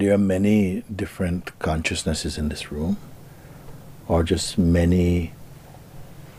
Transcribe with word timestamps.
Are 0.00 0.16
there 0.16 0.16
many 0.16 0.82
different 0.96 1.58
consciousnesses 1.58 2.38
in 2.38 2.48
this 2.48 2.72
room? 2.72 2.96
Or 4.08 4.22
just 4.22 4.56
many 4.56 5.34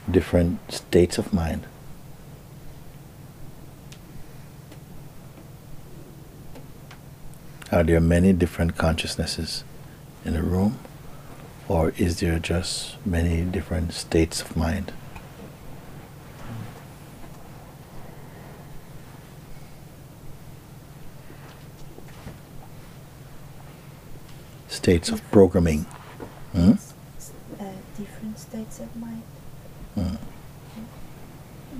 different 0.09 0.71
states 0.71 1.19
of 1.19 1.31
mind? 1.31 1.67
Are 7.71 7.83
there 7.83 7.99
many 7.99 8.33
different 8.33 8.79
consciousnesses 8.79 9.63
in 10.25 10.35
a 10.35 10.41
room? 10.41 10.79
Or 11.67 11.93
is 11.97 12.19
there 12.19 12.39
just 12.39 12.95
many 13.05 13.43
different 13.43 13.93
states 13.93 14.41
of 14.41 14.57
mind? 14.57 14.91
States 24.81 25.09
of 25.09 25.21
programming. 25.29 25.85
Hmm? 26.53 26.71
uh, 26.71 27.65
different 27.95 28.39
states 28.39 28.79
of 28.79 28.95
mind. 28.95 29.21
Hmm. 29.93 30.15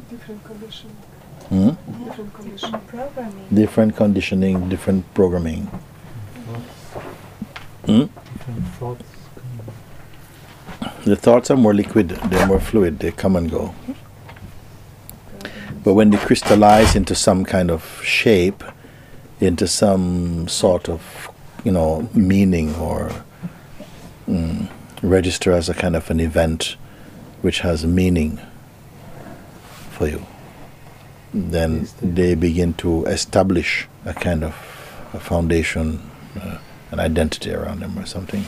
Different 0.08 0.44
condition. 0.44 0.90
Hmm? 1.50 1.70
Different 2.06 2.32
condition. 2.32 2.80
Programming. 2.86 3.48
Different 3.52 3.96
conditioning, 3.96 4.70
different 4.70 5.12
programming. 5.16 5.64
Hmm? 7.88 8.06
Different 8.38 8.68
thoughts. 8.78 9.04
The 11.04 11.16
thoughts 11.16 11.50
are 11.50 11.58
more 11.58 11.74
liquid, 11.74 12.10
they're 12.10 12.46
more 12.46 12.60
fluid, 12.60 13.00
they 13.00 13.10
come 13.10 13.36
and 13.36 13.50
go. 13.50 13.74
But 15.84 15.96
when 15.96 16.12
they 16.12 16.18
crystallize 16.18 16.96
into 16.96 17.16
some 17.16 17.46
kind 17.46 17.72
of 17.72 18.00
shape, 18.04 18.64
into 19.40 19.66
some 19.66 20.48
sort 20.48 20.88
of, 20.88 21.31
you 21.64 21.72
know, 21.72 22.10
meaning 22.14 22.76
or 22.76 23.12
mm, 24.28 24.70
register 25.02 25.52
as 25.52 25.70
a 25.70 25.74
kind 25.74 25.96
of 25.96 26.10
an 26.10 26.20
event 26.20 26.76
which 27.42 27.60
has 27.60 27.86
meaning 27.86 28.40
for 29.92 30.08
you, 30.08 30.26
then 31.34 31.88
they 32.02 32.36
begin 32.36 32.74
to 32.76 33.06
establish 33.06 33.88
a 34.06 34.14
kind 34.14 34.44
of 34.44 34.54
a 35.14 35.20
foundation, 35.20 36.10
uh, 36.40 36.58
an 36.92 37.00
identity 37.00 37.54
around 37.54 37.82
them 37.82 37.98
or 37.98 38.06
something. 38.06 38.46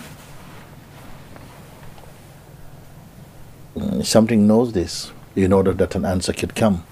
Mm, 3.76 4.06
Something 4.06 4.48
knows 4.48 4.74
this 4.74 5.12
in 5.36 5.52
order 5.52 5.74
that 5.74 5.96
an 5.96 6.06
answer 6.06 6.34
could 6.34 6.56
come. 6.56 6.84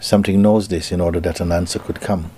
Something 0.00 0.40
knows 0.40 0.68
this 0.68 0.90
in 0.92 1.00
order 1.00 1.20
that 1.20 1.40
an 1.40 1.52
answer 1.52 1.78
could 1.78 2.00
come. 2.00 2.30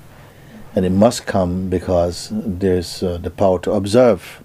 And 0.75 0.87
it 0.87 0.91
must 0.91 1.27
come 1.27 1.69
because 1.69 2.31
there's 2.33 3.03
uh, 3.03 3.19
the 3.19 3.31
power 3.31 3.59
to 3.61 3.73
observe 3.73 4.43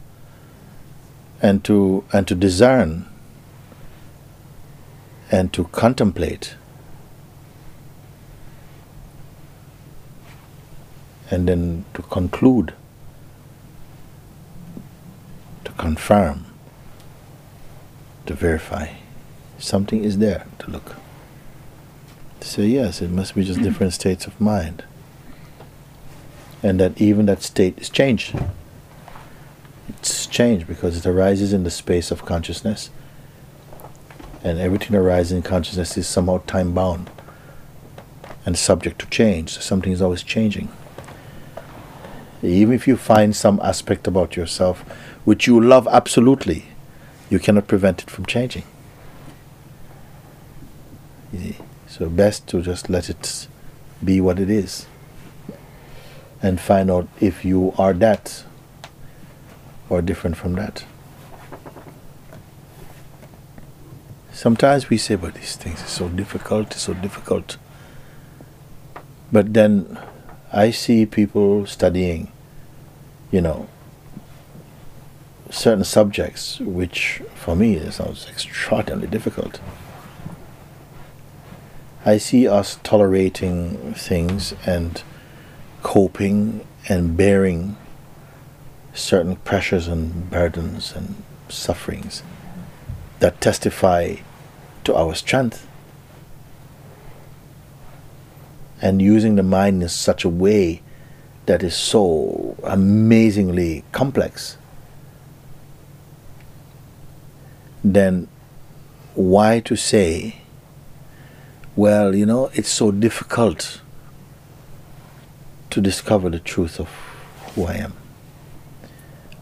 and 1.42 1.64
to, 1.64 2.04
and 2.12 2.28
to 2.28 2.36
discern 2.36 3.06
and 5.32 5.54
to 5.54 5.66
contemplate 5.66 6.56
and 11.30 11.48
then 11.48 11.86
to 11.94 12.02
conclude, 12.04 12.74
to 15.66 15.72
confirm, 15.74 16.46
to 18.26 18.34
verify. 18.34 18.94
Something 19.58 20.04
is 20.04 20.20
there 20.20 20.46
to 20.60 20.72
look. 20.72 20.96
To 22.40 22.48
say, 22.48 22.68
yes, 22.68 23.02
it 23.02 23.10
must 23.10 23.36
be 23.36 23.44
just 23.44 23.62
different 23.62 23.94
states 23.94 24.26
of 24.26 24.40
mind. 24.40 24.84
And 26.64 26.80
that 26.80 27.00
even 27.00 27.28
that 27.28 27.44
state 27.44 27.78
is 27.78 27.90
changed. 27.90 28.36
It's 29.90 30.26
changed 30.26 30.68
because 30.68 30.98
it 30.98 31.06
arises 31.06 31.54
in 31.54 31.64
the 31.64 31.72
space 31.72 32.12
of 32.12 32.26
consciousness. 32.26 32.90
And 34.44 34.60
everything 34.60 34.96
arising 34.96 35.38
in 35.38 35.44
consciousness 35.44 35.98
is 35.98 36.08
somehow 36.08 36.42
time 36.48 36.74
bound 36.74 37.10
and 38.46 38.58
subject 38.58 39.00
to 39.00 39.06
change. 39.08 39.52
So 39.52 39.62
something 39.62 39.92
is 39.92 40.02
always 40.02 40.24
changing. 40.24 40.70
Even 42.42 42.74
if 42.74 42.88
you 42.88 42.98
find 42.98 43.36
some 43.36 43.60
aspect 43.64 44.08
about 44.08 44.36
yourself 44.36 44.82
which 45.26 45.48
you 45.48 45.60
love 45.60 45.88
absolutely, 45.92 46.66
you 47.30 47.40
cannot 47.40 47.68
prevent 47.68 48.02
it 48.04 48.10
from 48.10 48.26
changing. 48.26 48.64
So 51.88 52.10
best 52.10 52.48
to 52.48 52.62
just 52.62 52.90
let 52.90 53.10
it 53.10 53.48
be 54.04 54.22
what 54.22 54.40
it 54.40 54.50
is 54.50 54.86
and 56.42 56.60
find 56.60 56.92
out 56.92 57.08
if 57.20 57.44
you 57.44 57.74
are 57.78 57.94
that 57.94 58.44
or 59.90 60.02
different 60.02 60.38
from 60.38 60.54
that. 60.54 60.86
Sometimes 64.32 64.90
we 64.90 64.98
say, 64.98 65.16
but 65.16 65.34
these 65.34 65.56
things 65.56 65.82
are 65.82 65.88
so 65.88 66.10
difficult, 66.10 66.72
it's 66.72 66.82
so 66.82 66.94
difficult. 66.94 67.58
But 69.32 69.54
then 69.54 69.98
I 70.54 70.70
see 70.70 71.06
people 71.06 71.66
studying, 71.66 72.32
you 73.32 73.42
know, 73.42 73.68
certain 75.50 75.84
subjects 75.84 76.60
which 76.60 77.22
for 77.34 77.56
me 77.56 77.80
sounds 77.90 78.28
extraordinarily 78.30 79.08
difficult. 79.08 79.60
I 82.06 82.18
see 82.18 82.48
us 82.48 82.80
tolerating 82.84 83.94
things 83.96 84.54
and 84.66 85.02
coping 85.88 86.68
and 86.90 87.16
bearing 87.16 87.78
certain 88.94 89.38
pressures 89.38 89.88
and 89.88 90.30
burdens 90.30 90.92
and 90.94 91.16
sufferings 91.48 92.24
that 93.20 93.40
testify 93.40 94.14
to 94.84 94.94
our 94.94 95.16
strength. 95.16 95.66
And 98.82 99.02
using 99.02 99.38
the 99.38 99.44
mind 99.44 99.82
in 99.82 99.88
such 99.88 100.26
a 100.26 100.30
way 100.30 100.82
that 101.46 101.64
is 101.64 101.74
so 101.74 102.58
amazingly 102.66 103.86
complex, 103.94 104.58
then 107.82 108.28
why 109.16 109.62
to 109.62 109.78
say, 109.78 110.42
well, 111.78 112.14
you 112.14 112.26
know, 112.26 112.52
it's 112.54 112.68
so 112.70 112.92
difficult 112.92 113.80
to 115.78 115.82
discover 115.82 116.28
the 116.32 116.40
truth 116.40 116.80
of 116.80 116.90
who 117.54 117.66
I 117.66 117.76
am? 117.76 117.94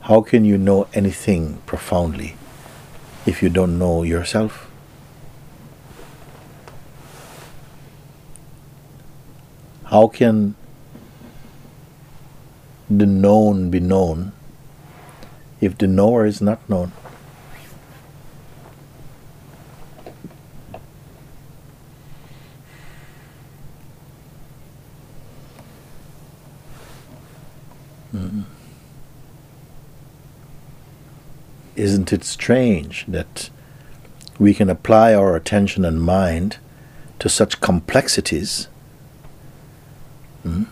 How 0.02 0.20
can 0.20 0.44
you 0.44 0.58
know 0.58 0.86
anything 0.94 1.62
profoundly 1.66 2.36
if 3.26 3.42
you 3.42 3.50
don't 3.50 3.80
know 3.80 4.04
yourself? 4.04 4.70
How 9.86 10.08
can 10.08 10.56
the 12.90 13.06
known 13.06 13.70
be 13.70 13.80
known 13.80 14.34
if 15.62 15.78
the 15.78 15.88
knower 15.88 16.26
is 16.26 16.42
not 16.42 16.70
known? 16.70 16.92
Isn't 31.75 32.13
it 32.13 32.24
strange 32.24 33.06
that 33.07 33.50
we 34.39 34.54
can 34.54 34.69
apply 34.69 35.13
our 35.13 35.36
attention 35.36 35.83
and 35.83 36.01
mind 36.01 36.57
to 37.19 37.30
such 37.30 37.62
complexities, 37.62 38.68
hmm, 40.44 40.63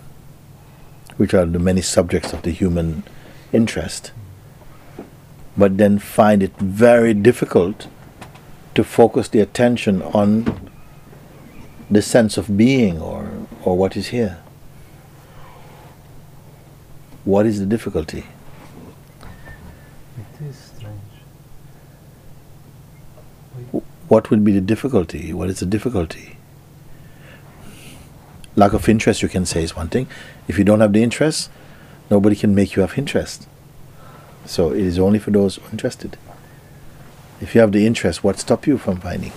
which 1.17 1.33
are 1.33 1.45
the 1.45 1.59
many 1.59 1.81
subjects 1.81 2.33
of 2.33 2.41
the 2.43 2.51
human 2.51 3.03
interest, 3.51 4.11
but 5.57 5.77
then 5.77 5.99
find 5.99 6.41
it 6.41 6.55
very 6.57 7.13
difficult 7.13 7.87
to 8.75 8.83
focus 8.83 9.27
the 9.27 9.39
attention 9.39 10.01
on 10.01 10.69
the 11.91 12.01
sense 12.01 12.37
of 12.37 12.57
being 12.57 12.99
or, 12.99 13.29
or 13.63 13.77
what 13.77 13.95
is 13.95 14.07
here? 14.07 14.39
What 17.23 17.45
is 17.45 17.59
the 17.59 17.65
difficulty? 17.65 18.25
Is 20.49 20.57
strange. 20.57 20.99
What 24.07 24.29
would 24.29 24.43
be 24.43 24.51
the 24.51 24.61
difficulty? 24.61 25.31
What 25.31 25.49
is 25.49 25.59
the 25.59 25.65
difficulty? 25.65 26.37
Lack 28.55 28.73
of 28.73 28.89
interest, 28.89 29.21
you 29.21 29.29
can 29.29 29.45
say, 29.45 29.63
is 29.63 29.75
one 29.75 29.87
thing. 29.87 30.07
If 30.47 30.57
you 30.57 30.63
don't 30.63 30.81
have 30.81 30.93
the 30.93 31.01
interest, 31.01 31.49
nobody 32.09 32.35
can 32.35 32.53
make 32.53 32.75
you 32.75 32.81
have 32.81 32.97
interest. 32.97 33.47
So 34.45 34.71
it 34.71 34.81
is 34.81 34.99
only 34.99 35.19
for 35.19 35.31
those 35.31 35.59
interested. 35.71 36.17
If 37.39 37.55
you 37.55 37.61
have 37.61 37.71
the 37.71 37.87
interest, 37.87 38.23
what 38.23 38.39
stop 38.39 38.67
you 38.67 38.77
from 38.77 38.99
finding? 38.99 39.31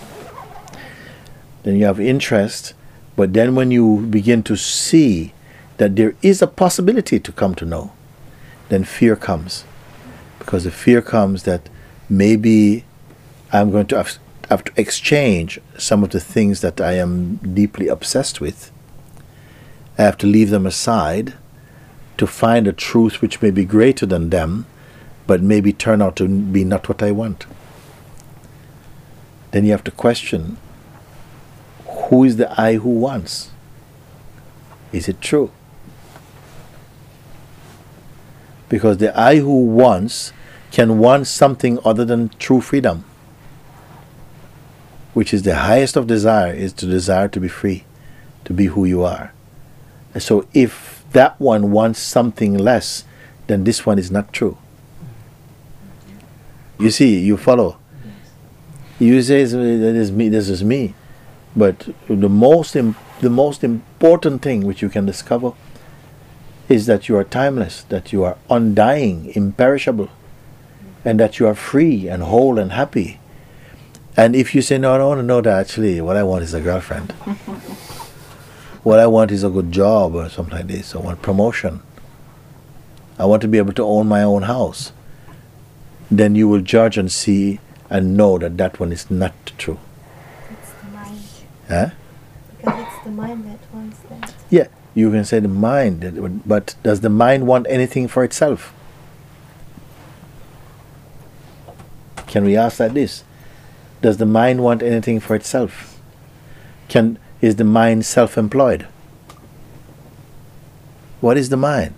Then 1.62 1.76
you 1.76 1.84
have 1.86 2.00
interest, 2.00 2.74
but 3.14 3.32
then 3.32 3.54
when 3.54 3.70
you 3.70 4.06
begin 4.10 4.42
to 4.44 4.56
see 4.56 5.32
that 5.76 5.96
there 5.96 6.14
is 6.22 6.42
a 6.42 6.46
possibility 6.46 7.20
to 7.20 7.32
come 7.32 7.54
to 7.54 7.64
know, 7.64 7.92
then 8.68 8.84
fear 8.84 9.14
comes. 9.14 9.64
Because 10.46 10.62
the 10.62 10.70
fear 10.70 11.02
comes 11.02 11.43
that 11.43 11.69
maybe 12.08 12.84
I'm 13.52 13.72
going 13.72 13.88
to 13.88 13.96
have, 13.96 14.16
have 14.48 14.62
to 14.62 14.72
exchange 14.81 15.60
some 15.76 16.04
of 16.04 16.10
the 16.10 16.20
things 16.20 16.60
that 16.60 16.81
I 16.81 16.93
am 16.93 17.37
deeply 17.37 17.88
obsessed 17.88 18.40
with. 18.40 18.70
I 19.98 20.02
have 20.02 20.16
to 20.19 20.26
leave 20.28 20.50
them 20.50 20.64
aside 20.64 21.34
to 22.16 22.28
find 22.28 22.69
a 22.69 22.72
truth 22.72 23.20
which 23.20 23.43
may 23.43 23.50
be 23.50 23.64
greater 23.64 24.06
than 24.06 24.31
them, 24.31 24.66
but 25.26 25.43
maybe 25.43 25.72
turn 25.72 26.00
out 26.00 26.14
to 26.16 26.28
be 26.28 26.62
not 26.62 26.88
what 26.88 27.02
I 27.02 27.10
want. 27.10 27.44
Then 29.50 29.64
you 29.64 29.72
have 29.72 29.84
to 29.84 29.90
question 29.90 30.58
who 31.87 32.22
is 32.22 32.37
the 32.37 32.49
I 32.60 32.75
who 32.75 32.90
wants? 32.90 33.50
Is 34.92 35.08
it 35.08 35.20
true? 35.20 35.50
Because 38.69 38.99
the 38.99 39.19
I 39.19 39.38
who 39.38 39.64
wants 39.66 40.32
can 40.76 40.99
want 40.99 41.26
something 41.26 41.78
other 41.87 42.05
than 42.05 42.28
true 42.38 42.61
freedom, 42.61 43.02
which 45.14 45.32
is 45.32 45.43
the 45.43 45.55
highest 45.55 45.96
of 45.96 46.06
desire, 46.06 46.52
is 46.52 46.70
to 46.75 46.84
desire 46.84 47.28
to 47.28 47.40
be 47.40 47.49
free, 47.49 47.87
to 48.44 48.52
be 48.52 48.67
who 48.67 48.84
you 48.84 49.02
are. 49.02 49.32
And 50.12 50.23
so 50.23 50.46
if 50.52 51.02
that 51.12 51.40
one 51.40 51.73
wants 51.73 51.99
something 51.99 52.58
less, 52.58 53.05
then 53.46 53.64
this 53.64 53.87
one 53.87 53.99
is 53.99 54.11
not 54.11 54.34
true. 54.34 54.58
You 56.78 56.90
see, 56.90 57.20
you 57.20 57.38
follow. 57.38 57.78
You 58.99 59.23
say 59.23 59.44
that 59.44 59.96
is 59.96 60.12
me. 60.12 60.28
This 60.28 60.50
is 60.50 60.62
me, 60.62 60.94
but 61.56 61.88
the 62.06 62.28
most 62.28 62.76
Im- 62.76 62.96
the 63.23 63.31
most 63.31 63.64
important 63.64 64.43
thing 64.43 64.67
which 64.67 64.82
you 64.82 64.90
can 64.90 65.06
discover 65.06 65.52
is 66.69 66.84
that 66.84 67.08
you 67.08 67.17
are 67.17 67.25
timeless, 67.25 67.82
that 67.84 68.12
you 68.12 68.25
are 68.25 68.37
undying, 68.50 69.32
imperishable, 69.34 70.11
and 71.06 71.20
that 71.20 71.38
you 71.38 71.46
are 71.46 71.54
free 71.54 72.08
and 72.08 72.24
whole 72.24 72.58
and 72.58 72.72
happy. 72.72 73.20
And 74.16 74.34
if 74.34 74.56
you 74.56 74.60
say 74.60 74.76
no, 74.76 74.94
I 74.94 74.98
don't 74.98 75.08
want 75.08 75.18
to 75.20 75.22
know 75.22 75.40
that. 75.40 75.60
Actually, 75.60 76.00
what 76.00 76.16
I 76.16 76.24
want 76.24 76.42
is 76.42 76.52
a 76.52 76.60
girlfriend. 76.60 77.12
what 78.82 78.98
I 78.98 79.06
want 79.06 79.30
is 79.30 79.44
a 79.44 79.48
good 79.48 79.70
job 79.70 80.16
or 80.16 80.28
something 80.28 80.56
like 80.58 80.66
this. 80.66 80.96
I 80.96 80.98
want 80.98 81.22
promotion. 81.22 81.80
I 83.20 83.24
want 83.24 83.40
to 83.42 83.48
be 83.48 83.58
able 83.58 83.72
to 83.74 83.84
own 83.84 84.08
my 84.08 84.24
own 84.24 84.42
house. 84.42 84.92
Then 86.10 86.34
you 86.34 86.48
will 86.48 86.60
judge 86.60 86.98
and 86.98 87.10
see 87.10 87.60
and 87.88 88.16
know 88.16 88.36
that 88.38 88.56
that 88.58 88.80
one 88.80 88.90
is 88.90 89.08
not 89.08 89.34
true. 89.58 89.78
It's 90.50 90.72
the 90.72 90.90
mind. 90.90 91.20
Huh? 91.68 91.90
Because 92.58 92.86
it's 92.86 93.04
the 93.04 93.10
mind 93.12 93.44
that 93.46 93.60
wants 93.72 93.98
that. 94.10 94.34
Yeah, 94.50 94.66
you 94.94 95.12
can 95.12 95.24
say 95.24 95.38
the 95.38 95.48
mind, 95.48 96.42
but 96.44 96.74
does 96.82 97.00
the 97.02 97.10
mind 97.10 97.46
want 97.46 97.66
anything 97.68 98.08
for 98.08 98.24
itself? 98.24 98.72
Can 102.36 102.44
we 102.44 102.54
ask 102.54 102.76
that 102.76 102.92
this? 102.92 103.24
Does 104.02 104.18
the 104.18 104.26
mind 104.26 104.62
want 104.62 104.82
anything 104.82 105.20
for 105.20 105.34
itself? 105.34 105.98
Can 106.86 107.18
is 107.40 107.56
the 107.56 107.64
mind 107.64 108.04
self-employed? 108.04 108.86
What 111.22 111.38
is 111.38 111.48
the 111.48 111.56
mind? 111.56 111.94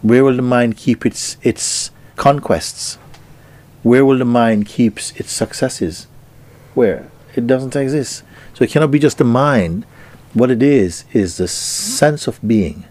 Where 0.00 0.24
will 0.24 0.34
the 0.34 0.40
mind 0.40 0.78
keep 0.78 1.04
its 1.04 1.36
its 1.42 1.90
conquests? 2.16 2.96
Where 3.82 4.06
will 4.06 4.16
the 4.16 4.24
mind 4.24 4.64
keep 4.64 4.96
its 4.96 5.30
successes? 5.30 6.06
Where? 6.72 7.10
It 7.36 7.46
doesn't 7.46 7.76
exist. 7.76 8.22
So 8.54 8.64
it 8.64 8.70
cannot 8.70 8.90
be 8.90 8.98
just 8.98 9.18
the 9.18 9.24
mind. 9.24 9.84
What 10.32 10.50
it 10.50 10.62
is 10.62 11.04
is 11.12 11.36
the 11.36 11.48
sense 11.48 12.26
of 12.26 12.40
being. 12.40 12.86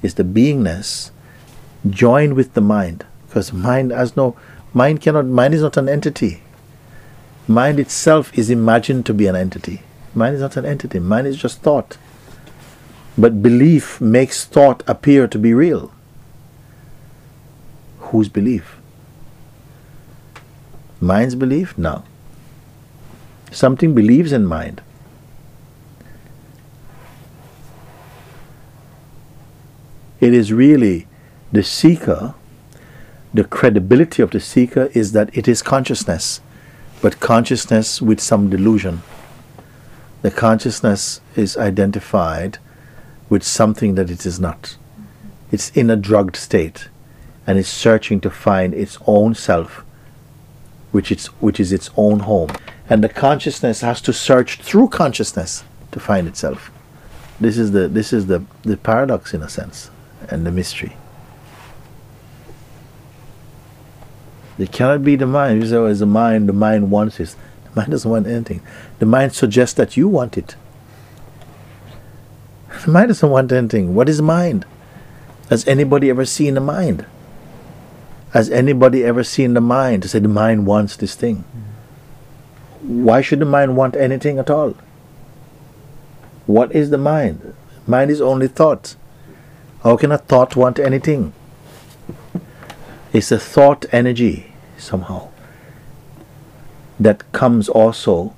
Is 0.00 0.14
the 0.14 0.22
beingness 0.22 1.10
joined 1.90 2.34
with 2.34 2.54
the 2.54 2.60
mind. 2.60 3.04
Because 3.26 3.52
mind 3.52 3.92
has 3.92 4.16
no 4.16 4.36
mind 4.72 5.00
cannot 5.00 5.26
mind 5.26 5.54
is 5.54 5.62
not 5.62 5.76
an 5.76 5.88
entity. 5.88 6.42
Mind 7.48 7.80
itself 7.80 8.36
is 8.38 8.50
imagined 8.50 9.06
to 9.06 9.14
be 9.14 9.26
an 9.26 9.36
entity. 9.36 9.82
Mind 10.14 10.36
is 10.36 10.40
not 10.40 10.56
an 10.56 10.64
entity. 10.64 10.98
Mind 10.98 11.26
is 11.26 11.36
just 11.36 11.62
thought. 11.62 11.96
But 13.18 13.42
belief 13.42 14.00
makes 14.00 14.44
thought 14.44 14.82
appear 14.86 15.26
to 15.26 15.38
be 15.38 15.52
real. 15.52 15.92
Whose 17.98 18.28
belief? 18.28 18.76
Mind's 21.00 21.34
belief? 21.34 21.76
No. 21.78 22.04
Something 23.50 23.94
believes 23.94 24.32
in 24.32 24.46
mind. 24.46 24.82
It 30.20 30.34
is 30.34 30.52
really 30.52 31.06
the 31.50 31.62
seeker, 31.62 32.34
the 33.32 33.44
credibility 33.44 34.22
of 34.22 34.30
the 34.30 34.40
seeker 34.40 34.90
is 34.92 35.12
that 35.12 35.36
it 35.36 35.46
is 35.46 35.62
consciousness, 35.62 36.40
but 37.00 37.20
consciousness 37.20 38.02
with 38.02 38.20
some 38.20 38.50
delusion. 38.50 39.02
The 40.22 40.32
consciousness 40.32 41.20
is 41.36 41.56
identified 41.56 42.58
with 43.28 43.44
something 43.44 43.94
that 43.94 44.10
it 44.10 44.26
is 44.26 44.40
not. 44.40 44.76
It's 45.52 45.70
in 45.70 45.90
a 45.90 45.96
drugged 45.96 46.36
state 46.36 46.88
and 47.46 47.56
is 47.56 47.68
searching 47.68 48.20
to 48.22 48.30
find 48.30 48.74
its 48.74 48.98
own 49.06 49.34
self, 49.34 49.84
which, 50.90 51.12
it's, 51.12 51.26
which 51.40 51.60
is 51.60 51.72
its 51.72 51.90
own 51.96 52.20
home. 52.20 52.50
And 52.88 53.02
the 53.02 53.08
consciousness 53.08 53.80
has 53.80 54.00
to 54.02 54.12
search 54.12 54.56
through 54.56 54.88
consciousness 54.88 55.62
to 55.92 56.00
find 56.00 56.26
itself. 56.26 56.72
This 57.40 57.56
is 57.56 57.70
the, 57.70 57.86
this 57.86 58.12
is 58.12 58.26
the, 58.26 58.42
the 58.62 58.76
paradox 58.76 59.32
in 59.32 59.42
a 59.42 59.48
sense 59.48 59.90
and 60.28 60.44
the 60.44 60.50
mystery. 60.50 60.96
It 64.60 64.72
cannot 64.72 65.02
be 65.02 65.16
the 65.16 65.26
mind. 65.26 65.62
You 65.62 65.68
say, 65.68 65.76
oh, 65.76 65.86
it's 65.86 66.00
the 66.00 66.06
mind, 66.06 66.48
the 66.48 66.52
mind 66.52 66.90
wants 66.90 67.16
this. 67.16 67.34
The 67.64 67.80
mind 67.80 67.90
doesn't 67.92 68.10
want 68.10 68.26
anything. 68.26 68.60
The 68.98 69.06
mind 69.06 69.32
suggests 69.32 69.74
that 69.74 69.96
you 69.96 70.06
want 70.06 70.36
it. 70.36 70.54
The 72.84 72.90
mind 72.90 73.08
doesn't 73.08 73.30
want 73.30 73.50
anything. 73.52 73.94
What 73.94 74.08
is 74.08 74.20
mind? 74.20 74.66
Has 75.48 75.66
anybody 75.66 76.10
ever 76.10 76.26
seen 76.26 76.54
the 76.54 76.60
mind? 76.60 77.06
Has 78.32 78.50
anybody 78.50 79.02
ever 79.02 79.24
seen 79.24 79.54
the 79.54 79.62
mind 79.62 80.02
to 80.02 80.08
say 80.08 80.18
the 80.18 80.28
mind 80.28 80.66
wants 80.66 80.94
this 80.94 81.14
thing? 81.14 81.44
Why 82.82 83.22
should 83.22 83.38
the 83.38 83.46
mind 83.46 83.76
want 83.76 83.96
anything 83.96 84.38
at 84.38 84.50
all? 84.50 84.74
What 86.46 86.72
is 86.72 86.90
the 86.90 86.98
mind? 86.98 87.54
Mind 87.86 88.10
is 88.10 88.20
only 88.20 88.46
thought. 88.46 88.94
How 89.82 89.96
can 89.96 90.12
a 90.12 90.18
thought 90.18 90.54
want 90.54 90.78
anything? 90.78 91.32
It's 93.12 93.32
a 93.32 93.38
thought 93.38 93.86
energy 93.90 94.49
somehow 94.80 95.28
that 96.98 97.30
comes 97.32 97.68
also 97.68 98.34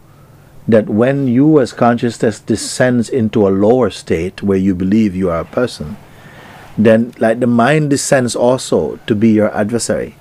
that 0.68 0.88
when 0.88 1.26
you 1.26 1.60
as 1.60 1.72
consciousness 1.72 2.38
descends 2.38 3.08
into 3.08 3.46
a 3.46 3.50
lower 3.50 3.90
state 3.90 4.42
where 4.42 4.58
you 4.58 4.74
believe 4.74 5.16
you 5.16 5.28
are 5.28 5.40
a 5.40 5.44
person, 5.44 5.96
then 6.78 7.12
like 7.18 7.40
the 7.40 7.46
mind 7.46 7.90
descends 7.90 8.36
also 8.36 8.96
to 9.06 9.14
be 9.14 9.30
your 9.30 9.54
adversary. 9.56 10.14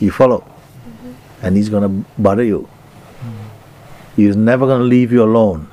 You 0.00 0.10
follow? 0.10 0.40
Mm-hmm. 0.40 1.12
And 1.42 1.56
he's 1.56 1.68
gonna 1.68 2.04
bother 2.18 2.42
you. 2.42 2.68
He's 4.16 4.34
never 4.34 4.66
gonna 4.66 4.84
leave 4.84 5.12
you 5.12 5.22
alone 5.22 5.68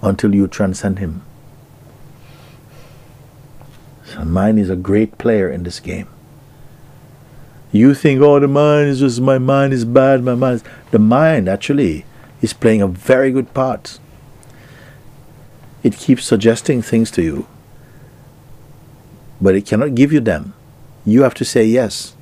until 0.00 0.34
you 0.34 0.46
transcend 0.46 1.00
him. 1.00 1.22
So 4.04 4.24
mind 4.24 4.58
is 4.58 4.70
a 4.70 4.76
great 4.76 5.18
player 5.18 5.50
in 5.50 5.64
this 5.64 5.80
game. 5.80 6.08
You 7.76 7.92
think, 7.92 8.22
oh, 8.22 8.40
the 8.40 8.48
mind 8.48 8.88
is 8.88 9.00
just 9.00 9.20
my 9.20 9.36
mind 9.36 9.74
is 9.74 9.84
bad. 9.84 10.24
My 10.24 10.34
mind, 10.34 10.56
is... 10.56 10.64
the 10.92 10.98
mind 10.98 11.46
actually 11.46 12.06
is 12.40 12.54
playing 12.54 12.80
a 12.80 12.88
very 12.88 13.30
good 13.30 13.52
part. 13.52 13.98
It 15.82 15.94
keeps 15.96 16.24
suggesting 16.24 16.80
things 16.80 17.10
to 17.12 17.22
you, 17.22 17.46
but 19.40 19.54
it 19.54 19.66
cannot 19.66 19.94
give 19.94 20.10
you 20.10 20.20
them. 20.20 20.54
You 21.04 21.22
have 21.22 21.34
to 21.34 21.44
say 21.44 21.64
yes. 21.64 22.16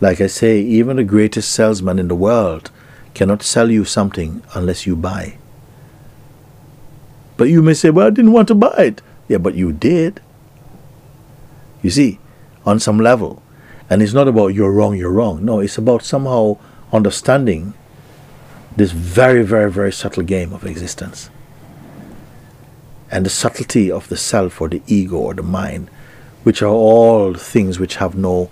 Like 0.00 0.20
I 0.20 0.28
say, 0.28 0.60
even 0.60 0.96
the 0.96 1.04
greatest 1.04 1.50
salesman 1.50 1.98
in 1.98 2.06
the 2.06 2.14
world 2.14 2.70
cannot 3.14 3.42
sell 3.42 3.70
you 3.70 3.84
something 3.84 4.42
unless 4.54 4.86
you 4.86 4.94
buy. 4.94 5.38
But 7.36 7.48
you 7.48 7.62
may 7.62 7.74
say, 7.74 7.90
well, 7.90 8.06
I 8.06 8.10
didn't 8.10 8.32
want 8.32 8.48
to 8.48 8.54
buy 8.54 8.76
it. 8.78 9.02
Yeah, 9.26 9.38
but 9.38 9.54
you 9.54 9.72
did. 9.72 10.20
You 11.82 11.90
see, 11.90 12.20
on 12.64 12.78
some 12.78 12.98
level. 12.98 13.41
And 13.92 14.00
it's 14.00 14.14
not 14.14 14.26
about 14.26 14.54
you're 14.54 14.72
wrong, 14.72 14.96
you're 14.96 15.12
wrong. 15.12 15.44
No, 15.44 15.60
it's 15.60 15.76
about 15.76 16.02
somehow 16.02 16.56
understanding 16.94 17.74
this 18.74 18.90
very, 18.90 19.42
very, 19.42 19.70
very 19.70 19.92
subtle 19.92 20.22
game 20.22 20.54
of 20.54 20.64
existence. 20.64 21.28
And 23.10 23.26
the 23.26 23.28
subtlety 23.28 23.90
of 23.90 24.08
the 24.08 24.16
self 24.16 24.62
or 24.62 24.70
the 24.70 24.80
ego 24.86 25.18
or 25.18 25.34
the 25.34 25.42
mind, 25.42 25.90
which 26.42 26.62
are 26.62 26.70
all 26.70 27.34
things 27.34 27.78
which 27.78 27.96
have 27.96 28.14
no, 28.14 28.48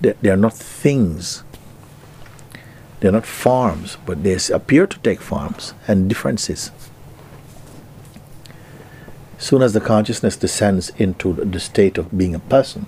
they, 0.00 0.30
are 0.30 0.36
not 0.36 0.54
things. 0.54 1.42
They're 3.00 3.10
not 3.10 3.26
forms, 3.26 3.98
but 4.06 4.22
they 4.22 4.38
appear 4.54 4.86
to 4.86 4.98
take 5.00 5.20
forms 5.20 5.74
and 5.88 6.08
differences. 6.08 6.70
Soon 9.38 9.62
as 9.62 9.72
the 9.72 9.80
consciousness 9.80 10.36
descends 10.36 10.90
into 10.90 11.32
the 11.32 11.58
state 11.58 11.98
of 11.98 12.16
being 12.16 12.36
a 12.36 12.38
person, 12.38 12.86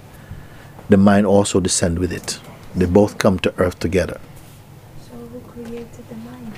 the 0.90 0.96
mind 0.96 1.24
also 1.24 1.60
descends 1.60 2.00
with 2.00 2.12
it. 2.12 2.40
They 2.74 2.84
both 2.84 3.16
come 3.16 3.38
to 3.40 3.54
earth 3.58 3.78
together. 3.78 4.20
So 5.08 5.16
who 5.16 5.40
created 5.40 6.08
the 6.08 6.16
mind? 6.16 6.52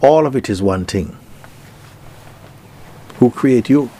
All 0.00 0.26
of 0.26 0.36
it 0.36 0.48
is 0.48 0.62
one 0.62 0.84
thing. 0.84 1.16
Who 3.16 3.30
create 3.30 3.68
you? 3.68 3.90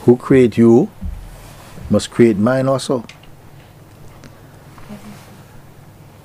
Who 0.00 0.16
create 0.16 0.58
you 0.58 0.90
must 1.90 2.10
create 2.10 2.36
mine 2.36 2.66
also. 2.66 3.04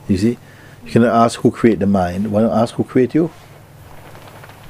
You 0.08 0.18
see? 0.18 0.38
You 0.84 0.92
cannot 0.92 1.16
ask 1.16 1.40
who 1.42 1.52
create 1.52 1.80
the 1.80 1.88
mind. 1.88 2.32
Why 2.32 2.42
not 2.42 2.58
ask 2.58 2.74
who 2.76 2.84
create 2.84 3.14
you? 3.14 3.32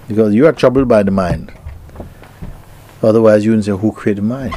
Because 0.08 0.34
you 0.34 0.46
are 0.46 0.54
troubled 0.54 0.88
by 0.88 1.04
the 1.04 1.12
mind. 1.12 1.54
Otherwise 3.02 3.46
you 3.46 3.52
wouldn't 3.52 3.66
say 3.66 3.72
who 3.72 3.92
created 3.92 4.24
mind. 4.24 4.56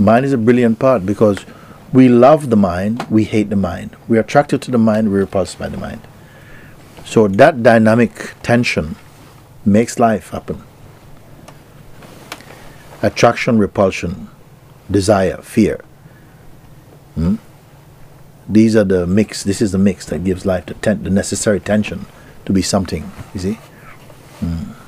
Mind 0.00 0.24
is 0.24 0.32
a 0.32 0.38
brilliant 0.38 0.78
part 0.78 1.04
because 1.04 1.44
we 1.92 2.08
love 2.08 2.48
the 2.48 2.56
mind, 2.56 3.06
we 3.10 3.24
hate 3.24 3.50
the 3.50 3.56
mind. 3.56 3.94
We 4.08 4.16
are 4.16 4.22
attracted 4.22 4.62
to 4.62 4.70
the 4.70 4.78
mind, 4.78 5.12
we're 5.12 5.20
repulsed 5.20 5.58
by 5.58 5.68
the 5.68 5.76
mind. 5.76 6.00
So 7.04 7.28
that 7.28 7.62
dynamic 7.62 8.34
tension 8.42 8.96
makes 9.64 9.98
life 9.98 10.30
happen. 10.30 10.62
Attraction, 13.02 13.58
repulsion, 13.58 14.30
desire, 14.90 15.38
fear. 15.38 15.84
Hmm? 17.14 17.36
These 18.48 18.76
are 18.76 18.84
the 18.84 19.06
mix. 19.06 19.42
This 19.42 19.60
is 19.60 19.72
the 19.72 19.78
mix 19.78 20.06
that 20.06 20.24
gives 20.24 20.46
life 20.46 20.66
the, 20.66 20.74
ten- 20.74 21.02
the 21.02 21.10
necessary 21.10 21.60
tension 21.60 22.06
to 22.46 22.52
be 22.52 22.62
something. 22.62 23.10
You 23.34 23.40
see? 23.40 23.54
Hmm. 24.40 24.79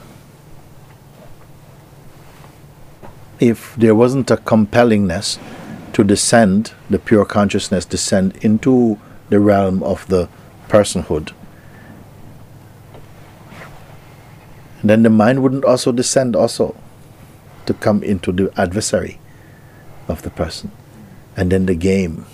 If 3.42 3.74
there 3.74 3.96
wasn't 3.96 4.30
a 4.30 4.36
compellingness 4.36 5.36
to 5.94 6.04
descend, 6.04 6.74
the 6.88 7.00
pure 7.00 7.24
consciousness 7.24 7.84
descend 7.84 8.36
into 8.40 9.00
the 9.30 9.40
realm 9.40 9.82
of 9.82 10.06
the 10.06 10.28
personhood, 10.68 11.32
then 14.84 15.02
the 15.02 15.10
mind 15.10 15.42
wouldn't 15.42 15.64
also 15.64 15.90
descend 15.90 16.36
also 16.36 16.76
to 17.66 17.74
come 17.74 18.04
into 18.04 18.30
the 18.30 18.52
adversary 18.56 19.18
of 20.06 20.22
the 20.22 20.30
person. 20.30 20.70
And 21.36 21.50
then 21.50 21.66
the 21.66 21.74
game 21.74 22.26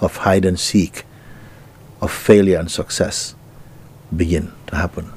of 0.00 0.18
hide 0.18 0.44
and 0.44 0.60
seek, 0.60 1.02
of 2.00 2.12
failure 2.12 2.60
and 2.60 2.70
success 2.70 3.34
begin 4.16 4.52
to 4.68 4.76
happen. 4.76 5.10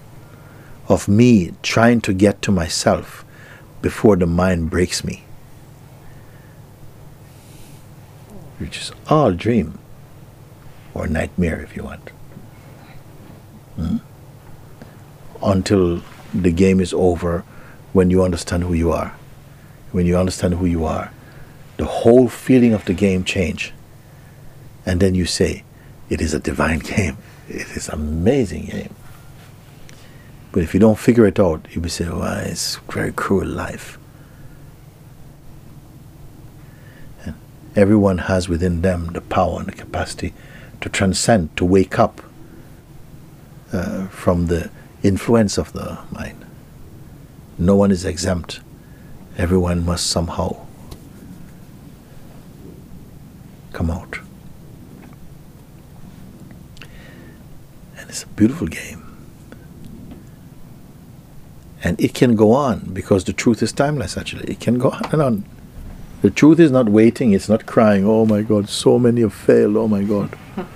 Of 0.90 1.08
me 1.08 1.54
trying 1.62 2.02
to 2.02 2.14
get 2.14 2.42
to 2.42 2.52
myself 2.52 3.24
before 3.82 4.15
the 4.15 4.25
mind 4.25 4.70
breaks 4.70 5.03
me. 5.03 5.24
Which 8.58 8.77
is 8.77 8.91
all 9.10 9.32
dream 9.32 9.79
or 10.94 11.08
nightmare 11.08 11.62
if 11.62 11.75
you 11.75 11.84
want. 11.84 12.10
Hmm? 13.75 13.98
Until 15.44 16.01
the 16.34 16.51
game 16.51 16.79
is 16.79 16.94
over 16.94 17.44
when 17.94 18.10
you 18.10 18.24
understand 18.24 18.63
who 18.63 18.74
you 18.74 18.91
are. 18.91 19.15
When 19.91 20.05
you 20.05 20.17
understand 20.17 20.55
who 20.55 20.65
you 20.65 20.86
are, 20.86 21.12
the 21.77 21.86
whole 21.86 22.27
feeling 22.27 22.74
of 22.74 22.86
the 22.86 22.94
game 22.94 23.24
change. 23.24 23.74
And 24.86 25.00
then 25.00 25.15
you 25.15 25.25
say, 25.25 25.63
it 26.10 26.22
is 26.22 26.34
a 26.34 26.39
divine 26.39 26.79
game. 26.96 27.17
It 27.48 27.67
is 27.75 27.89
an 27.89 27.96
amazing 27.96 28.65
game. 28.65 28.96
But 30.56 30.64
if 30.64 30.74
you 30.74 30.80
don't 30.80 30.98
figure 30.98 31.26
it 31.26 31.38
out, 31.38 31.68
you 31.72 31.82
will 31.82 31.90
say, 31.90 32.08
well, 32.08 32.38
it's 32.46 32.78
very 32.90 33.12
cruel 33.12 33.46
life. 33.46 34.00
And 37.26 37.36
everyone 37.76 38.20
has 38.20 38.48
within 38.48 38.82
them 38.82 39.08
the 39.08 39.20
power 39.20 39.60
and 39.60 39.68
the 39.68 39.74
capacity 39.74 40.34
to 40.80 40.88
transcend, 40.88 41.58
to 41.58 41.66
wake 41.66 42.00
up 42.00 42.22
uh, 43.74 44.08
from 44.08 44.48
the 44.48 44.72
influence 45.04 45.58
of 45.58 45.74
the 45.74 45.98
mind. 46.10 46.46
No 47.58 47.76
one 47.76 47.92
is 47.92 48.06
exempt. 48.06 48.62
Everyone 49.38 49.84
must 49.86 50.08
somehow 50.08 50.66
come 53.74 53.92
out. 53.92 54.20
And 57.98 58.10
it's 58.10 58.24
a 58.24 58.28
beautiful 58.28 58.68
game. 58.68 59.05
And 61.86 62.01
it 62.01 62.15
can 62.15 62.36
go 62.36 62.51
on 62.51 62.80
because 62.94 63.25
the 63.25 63.32
truth 63.32 63.62
is 63.62 63.72
timeless, 63.72 64.18
actually. 64.18 64.51
It 64.51 64.60
can 64.60 64.80
go 64.80 64.89
on 64.89 65.06
and 65.12 65.22
on. 65.22 65.46
The 66.24 66.32
truth 66.32 66.60
is 66.60 66.72
not 66.72 66.89
waiting, 66.89 67.32
it's 67.32 67.48
not 67.48 67.68
crying, 67.68 68.04
oh 68.08 68.25
my 68.25 68.42
God, 68.42 68.70
so 68.70 68.98
many 68.98 69.22
have 69.22 69.36
failed, 69.36 69.77
oh 69.77 69.88
my 69.88 70.04
God. 70.04 70.36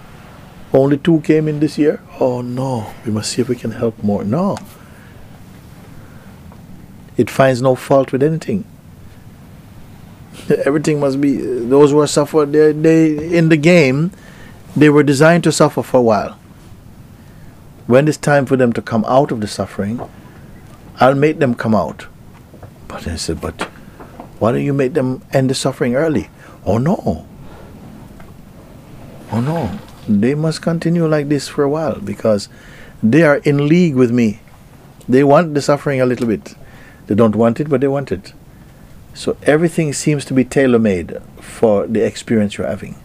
Only 0.71 0.99
two 0.99 1.21
came 1.21 1.47
in 1.47 1.61
this 1.61 1.79
year? 1.79 1.99
Oh 2.19 2.41
no, 2.41 2.93
we 3.03 3.11
must 3.11 3.31
see 3.31 3.41
if 3.41 3.49
we 3.49 3.55
can 3.55 3.71
help 3.71 4.03
more. 4.03 4.23
No. 4.23 4.59
It 7.17 7.31
finds 7.31 7.59
no 7.59 7.73
fault 7.73 8.11
with 8.11 8.21
anything. 8.21 8.65
Everything 10.63 10.99
must 10.99 11.19
be, 11.19 11.37
those 11.37 11.89
who 11.89 11.99
are 12.01 12.05
suffered, 12.07 12.51
they, 12.51 12.71
they, 12.71 13.35
in 13.35 13.49
the 13.49 13.57
game, 13.57 14.11
they 14.75 14.91
were 14.91 15.01
designed 15.01 15.43
to 15.45 15.51
suffer 15.51 15.81
for 15.81 15.97
a 15.97 16.03
while. 16.03 16.37
When 17.87 18.07
it's 18.07 18.17
time 18.17 18.45
for 18.45 18.55
them 18.55 18.73
to 18.73 18.81
come 18.83 19.03
out 19.07 19.31
of 19.31 19.41
the 19.41 19.47
suffering, 19.47 20.07
I'll 20.99 21.15
make 21.15 21.39
them 21.39 21.55
come 21.55 21.73
out. 21.73 22.07
But 22.87 23.07
I 23.07 23.15
said, 23.15 23.39
but 23.39 23.61
why 24.39 24.51
don't 24.51 24.63
you 24.63 24.73
make 24.73 24.93
them 24.93 25.21
end 25.31 25.49
the 25.49 25.55
suffering 25.55 25.95
early? 25.95 26.29
Oh 26.65 26.77
no. 26.77 27.25
Oh 29.31 29.39
no. 29.41 29.79
They 30.07 30.35
must 30.35 30.61
continue 30.61 31.07
like 31.07 31.29
this 31.29 31.47
for 31.47 31.63
a 31.63 31.69
while 31.69 31.99
because 31.99 32.49
they 33.01 33.23
are 33.23 33.37
in 33.37 33.67
league 33.67 33.95
with 33.95 34.11
me. 34.11 34.39
They 35.07 35.23
want 35.23 35.53
the 35.53 35.61
suffering 35.61 36.01
a 36.01 36.05
little 36.05 36.27
bit. 36.27 36.55
They 37.07 37.15
don't 37.15 37.35
want 37.35 37.59
it, 37.59 37.69
but 37.69 37.81
they 37.81 37.87
want 37.87 38.11
it. 38.11 38.33
So 39.13 39.37
everything 39.43 39.93
seems 39.93 40.25
to 40.25 40.33
be 40.33 40.43
tailor 40.45 40.79
made 40.79 41.17
for 41.39 41.87
the 41.87 42.05
experience 42.05 42.57
you're 42.57 42.67
having. 42.67 42.95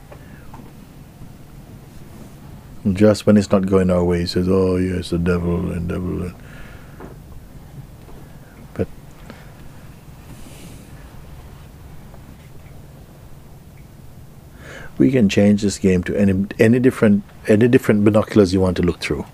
Just 2.92 3.26
when 3.26 3.36
it's 3.36 3.50
not 3.50 3.66
going 3.66 3.90
our 3.90 4.04
way, 4.04 4.20
he 4.20 4.26
says, 4.26 4.46
Oh, 4.48 4.76
yes, 4.76 5.10
the 5.10 5.18
devil 5.18 5.72
and 5.72 5.88
devil. 5.88 6.32
We 14.98 15.10
can 15.10 15.28
change 15.28 15.62
this 15.62 15.78
game 15.78 16.02
to 16.04 16.16
any 16.16 16.46
any 16.58 16.78
different 16.78 17.24
any 17.48 17.68
different 17.68 18.04
binoculars 18.04 18.52
you 18.52 18.60
want 18.60 18.76
to 18.76 18.82
look 18.82 19.00
through. 19.00 19.24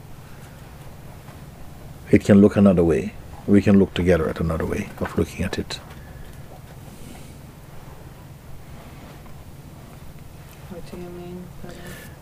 It 2.10 2.24
can 2.24 2.40
look 2.40 2.56
another 2.56 2.82
way. 2.82 3.14
We 3.46 3.62
can 3.62 3.78
look 3.78 3.94
together 3.94 4.28
at 4.28 4.40
another 4.40 4.66
way 4.66 4.88
of 4.98 5.16
looking 5.16 5.44
at 5.44 5.58
it. 5.58 5.78
What 10.70 10.90
do 10.90 10.96
you 10.96 11.08
mean? 11.10 11.44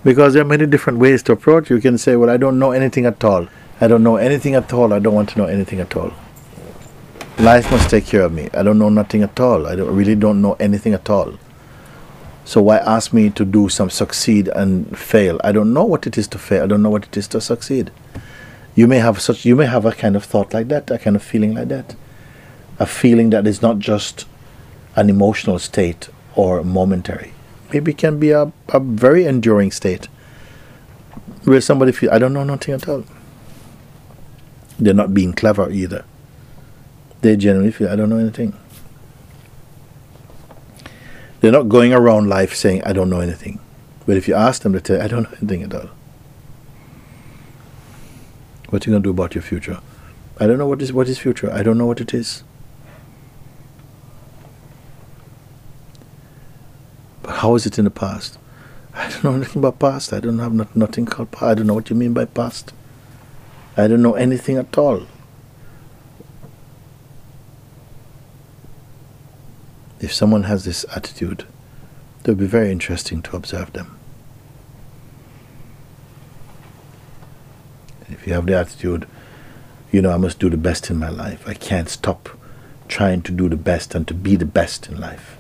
Because 0.05 0.35
there 0.35 0.43
are 0.43 0.47
many 0.47 0.67
different 0.67 0.99
ways 0.99 1.23
to 1.25 1.33
approach. 1.33 1.71
You 1.71 1.81
can 1.81 1.97
say, 1.99 2.17
Well, 2.17 2.31
I 2.31 2.37
don't 2.37 2.59
know 2.59 2.73
anything 2.73 3.07
at 3.07 3.23
all. 3.25 3.49
I 3.81 3.89
don't 3.89 4.03
know 4.03 4.17
anything 4.17 4.55
at 4.55 4.73
all. 4.73 4.93
I 4.93 4.99
don't 4.99 5.15
want 5.15 5.31
to 5.31 5.39
know 5.39 5.47
anything 5.47 5.81
at 5.81 5.97
all. 5.97 6.13
Life 7.39 7.71
must 7.71 7.89
take 7.89 8.07
care 8.07 8.23
of 8.23 8.33
me. 8.33 8.49
I 8.53 8.65
don't 8.65 8.79
know 8.79 8.89
nothing 8.89 9.23
at 9.23 9.39
all. 9.39 9.67
I 9.67 9.77
don't, 9.77 9.95
really 9.95 10.17
don't 10.17 10.43
know 10.43 10.55
anything 10.55 10.93
at 10.93 11.09
all. 11.09 11.35
So 12.49 12.63
why 12.63 12.79
ask 12.79 13.13
me 13.13 13.29
to 13.29 13.45
do 13.45 13.69
some 13.69 13.91
succeed 13.91 14.49
and 14.49 14.99
fail? 14.99 15.39
I 15.45 15.53
don't 15.53 15.75
know 15.75 15.85
what 15.85 16.07
it 16.07 16.17
is 16.17 16.27
to 16.29 16.39
fail. 16.39 16.65
I 16.65 16.67
don't 16.67 16.83
know 16.83 16.89
what 16.89 17.05
it 17.05 17.15
is 17.15 17.29
to 17.29 17.43
succeed. 17.43 17.91
You 18.75 18.87
may 18.87 19.01
have 19.01 19.21
such 19.21 19.45
you 19.45 19.55
may 19.55 19.67
have 19.67 19.85
a 19.85 19.93
kind 19.93 20.17
of 20.17 20.25
thought 20.25 20.55
like 20.55 20.69
that, 20.69 20.91
a 20.91 20.97
kind 20.97 21.15
of 21.15 21.23
feeling 21.23 21.53
like 21.53 21.69
that. 21.69 21.95
A 22.79 22.87
feeling 22.87 23.29
that 23.31 23.47
is 23.47 23.61
not 23.61 23.81
just 23.81 24.25
an 24.97 25.11
emotional 25.11 25.59
state 25.59 26.09
or 26.37 26.65
momentary. 26.65 27.33
Maybe 27.71 27.91
it 27.91 27.99
can 27.99 28.19
be 28.19 28.31
a, 28.31 28.51
a 28.71 28.81
very 28.81 29.27
enduring 29.27 29.71
state 29.71 30.09
where 31.45 31.61
somebody 31.61 31.93
feels 31.93 32.15
I 32.15 32.19
don't 32.19 32.33
know 32.33 32.45
nothing 32.45 32.73
at 32.73 32.89
all. 32.89 33.05
They're 34.79 34.95
not 34.95 35.13
being 35.13 35.35
clever 35.35 35.71
either. 35.71 36.07
They 37.21 37.37
generally 37.37 37.73
feel, 37.73 37.91
I 37.91 37.97
don't 37.97 38.09
know 38.09 38.17
anything. 38.17 38.57
They're 41.41 41.53
not 41.53 41.69
going 41.69 41.93
around 41.93 42.29
life 42.29 42.55
saying, 42.55 42.83
I 42.85 42.93
don't 42.93 43.11
know 43.11 43.21
anything. 43.21 43.61
But 44.07 44.17
if 44.17 44.27
you 44.27 44.35
ask 44.35 44.63
them, 44.63 44.73
they 44.73 44.81
tell 44.81 44.97
you, 44.97 45.03
I 45.03 45.09
don't 45.09 45.25
know 45.25 45.37
anything 45.39 45.63
at 45.63 45.75
all. 45.75 45.91
What 48.71 48.87
are 48.87 48.91
you 48.91 48.95
going 48.95 49.03
to 49.03 49.07
do 49.07 49.11
about 49.11 49.35
your 49.35 49.43
future? 49.43 49.81
I 50.41 50.47
don't 50.47 50.59
know 50.59 50.67
what 50.67 50.83
is 50.83 50.93
what 50.93 51.09
is 51.09 51.19
future. 51.19 51.51
I 51.53 51.63
don't 51.63 51.79
know 51.79 51.87
what 51.87 52.01
it 52.01 52.13
is. 52.13 52.43
But 57.23 57.37
how 57.37 57.55
is 57.55 57.67
it 57.67 57.79
in 57.79 57.85
the 57.85 57.91
past? 57.91 58.39
I 58.95 59.09
don't 59.09 59.25
know 59.25 59.35
anything 59.35 59.61
about 59.63 59.79
past. 59.79 60.13
I 60.13 60.21
don't 60.21 60.39
have 60.39 60.53
not, 60.53 60.75
nothing 60.77 61.07
called 61.07 61.31
past. 61.31 61.43
I 61.45 61.55
don't 61.55 61.67
know 61.67 61.75
what 61.75 61.89
you 61.91 61.97
mean 61.97 62.13
by 62.13 62.25
past. 62.25 62.73
I 63.77 63.87
don't 63.87 64.03
know 64.03 64.15
anything 64.15 64.57
at 64.57 64.77
all. 64.77 65.07
If 70.01 70.13
someone 70.13 70.45
has 70.45 70.65
this 70.65 70.85
attitude, 70.95 71.45
it 72.21 72.29
would 72.29 72.39
be 72.39 72.47
very 72.47 72.71
interesting 72.71 73.21
to 73.23 73.37
observe 73.37 73.73
them. 73.73 73.99
If 78.09 78.27
you 78.27 78.33
have 78.35 78.47
the 78.47 78.57
attitude, 78.57 79.07
you 79.91 80.01
know, 80.01 80.11
I 80.11 80.17
must 80.17 80.39
do 80.39 80.49
the 80.49 80.57
best 80.57 80.91
in 80.91 80.99
my 80.99 81.09
life. 81.09 81.47
I 81.47 81.55
can't 81.55 81.89
stop 81.89 82.29
trying 82.87 83.23
to 83.23 83.33
do 83.33 83.49
the 83.49 83.57
best 83.57 83.95
and 83.95 84.07
to 84.09 84.15
be 84.15 84.37
the 84.37 84.45
best 84.45 84.89
in 84.89 85.01
life. 85.01 85.37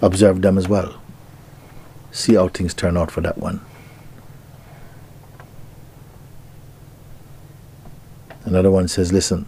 Observe 0.00 0.42
them 0.42 0.58
as 0.58 0.68
well. 0.68 1.00
See 2.10 2.34
how 2.34 2.48
things 2.48 2.74
turn 2.74 2.96
out 2.96 3.10
for 3.10 3.20
that 3.20 3.38
one. 3.38 3.60
Another 8.44 8.70
one 8.70 8.88
says, 8.88 9.12
Listen, 9.12 9.46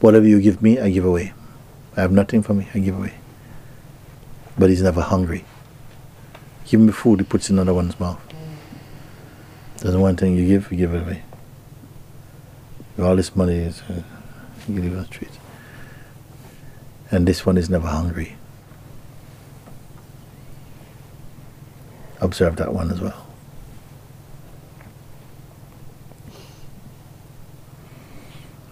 whatever 0.00 0.26
you 0.26 0.40
give 0.40 0.60
me, 0.60 0.78
I 0.78 0.90
give 0.90 1.04
away. 1.04 1.32
I 1.96 2.00
have 2.00 2.12
nothing 2.12 2.42
for 2.42 2.54
me, 2.54 2.66
I 2.74 2.80
give 2.80 2.96
away. 2.96 3.14
But 4.58 4.70
he's 4.70 4.82
never 4.82 5.00
hungry. 5.00 5.44
Give 6.66 6.80
him 6.80 6.90
food, 6.92 7.20
he 7.20 7.26
puts 7.26 7.50
in 7.50 7.56
another 7.56 7.74
one's 7.74 7.98
mouth. 8.00 8.20
Doesn't 9.78 10.00
want 10.00 10.18
thing 10.18 10.36
you 10.36 10.46
give, 10.46 10.72
you 10.72 10.78
give 10.78 10.94
it 10.94 11.02
away. 11.02 11.22
All 12.98 13.16
this 13.16 13.34
money 13.36 13.58
is 13.58 13.82
uh, 13.82 14.02
you 14.68 14.80
leave 14.80 14.92
on 14.92 14.98
the 14.98 15.04
street. 15.04 15.30
And 17.10 17.26
this 17.26 17.44
one 17.44 17.58
is 17.58 17.68
never 17.68 17.86
hungry. 17.86 18.36
Observe 22.20 22.56
that 22.56 22.72
one 22.72 22.90
as 22.90 23.00
well. 23.00 23.26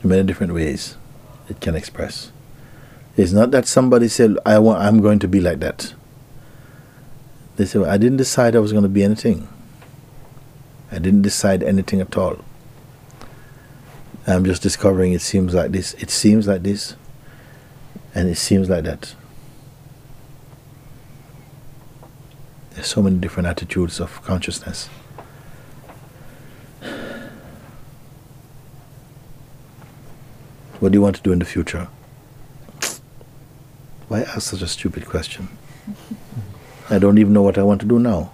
In 0.02 0.08
many 0.08 0.22
different 0.22 0.54
ways 0.54 0.96
it 1.48 1.60
can 1.60 1.74
express. 1.74 2.32
It's 3.16 3.32
not 3.32 3.50
that 3.50 3.66
somebody 3.66 4.08
said, 4.08 4.38
I 4.46 4.58
want 4.58 4.80
I'm 4.80 5.00
going 5.00 5.18
to 5.18 5.28
be 5.28 5.40
like 5.40 5.60
that. 5.60 5.94
They 7.56 7.66
say, 7.66 7.78
well, 7.80 7.90
I 7.90 7.98
didn't 7.98 8.16
decide 8.16 8.56
I 8.56 8.60
was 8.60 8.72
going 8.72 8.84
to 8.84 8.88
be 8.88 9.04
anything. 9.04 9.48
I 10.90 10.98
didn't 10.98 11.22
decide 11.22 11.62
anything 11.62 12.00
at 12.00 12.16
all. 12.16 12.38
I'm 14.26 14.44
just 14.44 14.62
discovering 14.62 15.12
it 15.12 15.20
seems 15.20 15.52
like 15.52 15.72
this, 15.72 15.94
it 15.94 16.10
seems 16.10 16.46
like 16.46 16.62
this, 16.62 16.96
and 18.14 18.28
it 18.28 18.36
seems 18.36 18.70
like 18.70 18.84
that. 18.84 19.14
There's 22.70 22.86
so 22.86 23.02
many 23.02 23.18
different 23.18 23.48
attitudes 23.48 24.00
of 24.00 24.22
consciousness. 24.22 24.88
What 30.78 30.92
do 30.92 30.96
you 30.96 31.02
want 31.02 31.16
to 31.16 31.22
do 31.22 31.32
in 31.32 31.38
the 31.38 31.44
future? 31.44 31.88
Why 34.12 34.20
ask 34.24 34.50
such 34.50 34.60
a 34.60 34.68
stupid 34.68 35.06
question? 35.06 35.48
I 36.90 36.98
don't 36.98 37.16
even 37.16 37.32
know 37.32 37.40
what 37.40 37.56
I 37.56 37.62
want 37.62 37.80
to 37.80 37.86
do 37.86 37.98
now. 37.98 38.30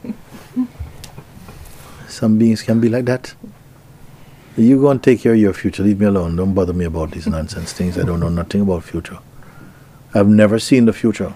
Some 2.09 2.37
beings 2.37 2.63
can 2.63 2.81
be 2.81 2.89
like 2.89 3.05
that. 3.05 3.33
You 4.57 4.81
go 4.81 4.91
and 4.91 5.01
take 5.01 5.21
care 5.21 5.35
of 5.35 5.39
your 5.39 5.53
future. 5.53 5.85
Leave 5.85 6.01
me 6.01 6.07
alone. 6.07 6.35
Don't 6.35 6.53
bother 6.53 6.73
me 6.73 6.85
about 6.85 7.13
these 7.13 7.29
nonsense 7.29 7.73
things. 7.73 7.97
I 7.97 8.03
don't 8.03 8.19
know 8.19 8.29
nothing 8.29 8.63
about 8.63 8.83
future. 8.83 9.21
I've 10.13 10.27
never 10.27 10.59
seen 10.59 10.87
the 10.87 10.93
future. 10.93 11.33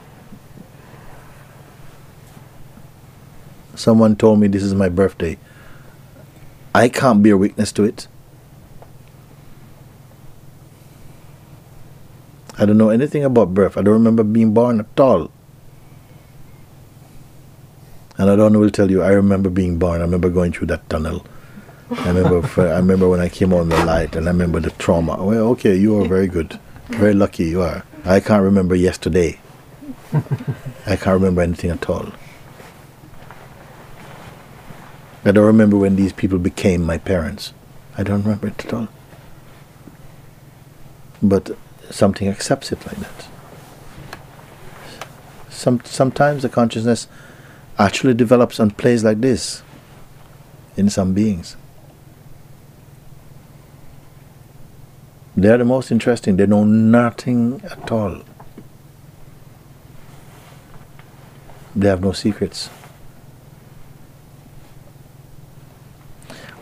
Someone 3.77 4.17
told 4.17 4.41
me 4.41 4.49
this 4.49 4.65
is 4.65 4.75
my 4.75 4.89
birthday. 4.89 5.39
I 6.75 6.89
can't 6.89 7.23
bear 7.23 7.37
witness 7.37 7.71
to 7.75 7.85
it. 7.85 8.09
I 12.63 12.65
don't 12.65 12.79
know 12.79 12.91
anything 12.91 13.25
about 13.25 13.55
birth. 13.55 13.77
I 13.77 13.83
don't 13.83 13.95
remember 13.95 14.23
being 14.23 14.55
born 14.55 14.79
at 14.79 15.01
all. 15.01 15.33
And 18.17 18.31
I 18.31 18.37
don't 18.37 18.53
know 18.53 18.61
will 18.61 18.71
tell 18.71 18.89
you, 18.89 19.03
I 19.03 19.09
remember 19.09 19.51
being 19.51 19.81
born. 19.81 20.01
I 20.01 20.05
remember 20.05 20.31
going 20.31 20.53
through 20.53 20.69
that 20.69 20.89
tunnel. 20.89 21.27
I 21.91 22.11
remember 22.11 22.63
I 22.73 22.77
remember 22.77 23.09
when 23.09 23.19
I 23.19 23.29
came 23.29 23.53
on 23.53 23.69
the 23.69 23.85
light 23.85 24.15
and 24.15 24.29
I 24.29 24.31
remember 24.31 24.61
the 24.61 24.71
trauma. 24.71 25.25
Well, 25.25 25.49
okay, 25.55 25.75
you 25.75 26.01
are 26.01 26.07
very 26.07 26.29
good. 26.29 26.61
Very 26.87 27.15
lucky 27.15 27.47
you 27.47 27.63
are. 27.63 27.83
I 28.05 28.21
can't 28.21 28.45
remember 28.45 28.77
yesterday. 28.77 29.41
I 30.87 30.95
can't 30.95 31.19
remember 31.21 31.43
anything 31.43 31.71
at 31.71 31.91
all. 31.91 32.13
I 35.25 35.33
don't 35.33 35.47
remember 35.47 35.77
when 35.77 35.97
these 35.97 36.13
people 36.13 36.39
became 36.39 36.85
my 36.85 36.99
parents. 36.99 37.55
I 37.99 38.05
don't 38.05 38.23
remember 38.23 38.47
it 38.47 38.65
at 38.65 38.73
all. 38.73 38.87
But 41.21 41.57
something 41.93 42.29
accepts 42.29 42.73
it 42.73 42.85
like 42.87 42.97
that. 42.97 43.29
Some, 45.51 45.81
sometimes 45.85 46.43
the 46.43 46.49
consciousness 46.49 47.07
actually 47.79 48.15
develops 48.15 48.59
and 48.59 48.77
plays 48.77 49.05
like 49.05 49.21
this 49.21 49.63
in 50.77 50.89
some 50.89 51.15
beings. 51.15 51.57
They 55.37 55.49
are 55.49 55.59
the 55.59 55.65
most 55.65 55.91
interesting. 55.91 56.37
They 56.37 56.47
know 56.47 56.65
nothing 56.65 57.63
at 57.65 57.91
all. 57.91 58.23
They 61.75 61.89
have 61.89 62.03
no 62.03 62.13
secrets. 62.13 62.69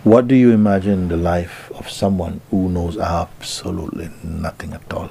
What 0.02 0.26
do 0.28 0.34
you 0.34 0.50
imagine 0.50 1.08
the 1.08 1.16
life 1.18 1.70
of 1.74 1.90
someone 1.90 2.40
who 2.50 2.70
knows 2.70 2.96
absolutely 2.96 4.08
nothing 4.24 4.72
at 4.72 4.90
all 4.92 5.10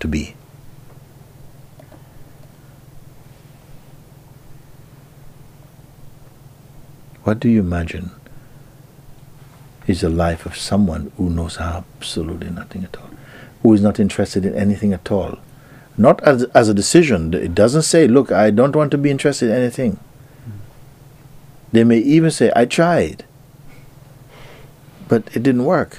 to 0.00 0.08
be? 0.08 0.34
What 7.24 7.40
do 7.40 7.48
you 7.48 7.60
imagine 7.60 8.10
is 9.86 10.00
the 10.00 10.08
life 10.08 10.46
of 10.46 10.56
someone 10.56 11.12
who 11.16 11.28
knows 11.28 11.58
absolutely 11.58 12.50
nothing 12.50 12.84
at 12.84 12.96
all, 12.96 13.10
who 13.62 13.74
is 13.74 13.82
not 13.82 14.00
interested 14.00 14.46
in 14.46 14.54
anything 14.54 14.92
at 14.94 15.10
all? 15.10 15.38
Not 15.98 16.22
as, 16.22 16.44
as 16.54 16.70
a 16.70 16.74
decision. 16.74 17.34
It 17.34 17.54
doesn't 17.54 17.82
say, 17.82 18.08
look, 18.08 18.32
I 18.32 18.50
don't 18.50 18.74
want 18.74 18.90
to 18.92 18.98
be 18.98 19.10
interested 19.10 19.50
in 19.50 19.56
anything. 19.56 20.00
They 21.70 21.84
may 21.84 21.98
even 21.98 22.30
say, 22.30 22.50
I 22.56 22.64
tried, 22.64 23.24
but 25.12 25.28
it 25.36 25.42
didn't 25.42 25.66
work. 25.66 25.98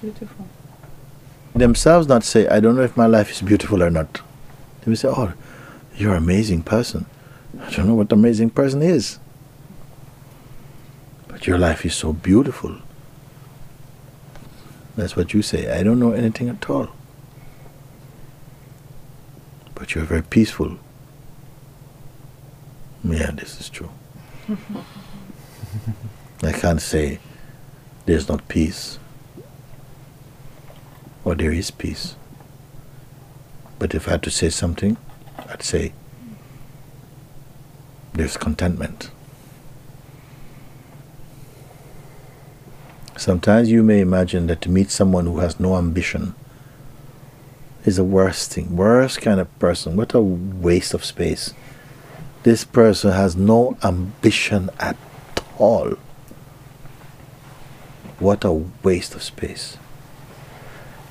Beautiful. 0.00 0.48
Themselves 1.54 2.08
not 2.08 2.24
say, 2.24 2.48
I 2.48 2.58
don't 2.58 2.74
know 2.74 2.82
if 2.82 2.96
my 2.96 3.06
life 3.06 3.30
is 3.30 3.42
beautiful 3.42 3.80
or 3.80 3.90
not. 3.90 4.22
They 4.80 4.90
will 4.90 4.96
say, 4.96 5.06
oh, 5.06 5.34
you're 5.94 6.16
an 6.16 6.24
amazing 6.24 6.62
person. 6.64 7.06
I 7.60 7.70
don't 7.70 7.86
know 7.86 7.94
what 7.94 8.10
amazing 8.10 8.50
person 8.50 8.82
is. 8.82 9.20
But 11.28 11.46
your 11.46 11.58
life 11.58 11.86
is 11.86 11.94
so 11.94 12.12
beautiful. 12.12 12.74
That's 14.96 15.14
what 15.14 15.32
you 15.32 15.42
say. 15.42 15.70
I 15.70 15.84
don't 15.84 16.00
know 16.00 16.10
anything 16.10 16.48
at 16.48 16.68
all. 16.68 16.88
But 19.76 19.94
you're 19.94 20.02
very 20.02 20.22
peaceful. 20.22 20.76
Yeah, 23.04 23.30
this 23.30 23.60
is 23.60 23.68
true. 23.68 23.90
I 26.42 26.52
can't 26.52 26.82
say 26.82 27.18
there's 28.04 28.28
not 28.28 28.46
peace 28.48 28.98
or 31.24 31.34
there 31.34 31.52
is 31.52 31.70
peace. 31.70 32.14
But 33.78 33.94
if 33.94 34.06
I 34.06 34.12
had 34.12 34.22
to 34.22 34.30
say 34.30 34.48
something, 34.48 34.96
I'd 35.48 35.62
say 35.62 35.92
there's 38.12 38.36
contentment. 38.36 39.10
Sometimes 43.16 43.70
you 43.70 43.82
may 43.82 44.00
imagine 44.00 44.46
that 44.46 44.60
to 44.62 44.70
meet 44.70 44.90
someone 44.90 45.26
who 45.26 45.38
has 45.38 45.58
no 45.58 45.76
ambition 45.76 46.34
is 47.84 47.96
the 47.96 48.04
worst 48.04 48.52
thing, 48.52 48.76
worst 48.76 49.20
kind 49.20 49.40
of 49.40 49.58
person. 49.58 49.96
What 49.96 50.14
a 50.14 50.20
waste 50.20 50.92
of 50.92 51.04
space. 51.04 51.54
This 52.42 52.64
person 52.64 53.12
has 53.12 53.34
no 53.34 53.76
ambition 53.82 54.70
at 54.78 54.96
all. 55.58 55.96
What 58.18 58.44
a 58.44 58.52
waste 58.82 59.14
of 59.14 59.22
space. 59.22 59.76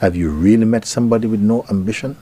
Have 0.01 0.15
you 0.15 0.31
really 0.31 0.65
met 0.65 0.85
somebody 0.85 1.27
with 1.27 1.39
no 1.39 1.63
ambition? 1.69 2.17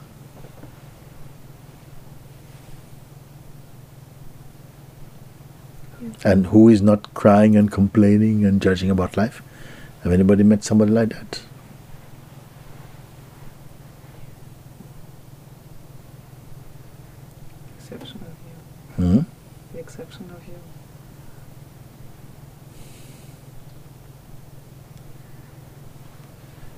And 6.22 6.46
who 6.46 6.68
is 6.68 6.82
not 6.82 7.12
crying 7.14 7.56
and 7.56 7.70
complaining 7.70 8.44
and 8.44 8.60
judging 8.60 8.90
about 8.90 9.16
life? 9.16 9.42
Have 10.02 10.12
anybody 10.12 10.42
met 10.42 10.62
somebody 10.64 10.90
like 10.90 11.08
that? 11.10 11.40
Exception 17.78 18.20
of 18.20 19.02
you. 19.02 19.04
Hmm? 19.04 19.20
The 19.72 19.78
exception 19.78 20.30
of 20.30 20.46
you. 20.46 20.54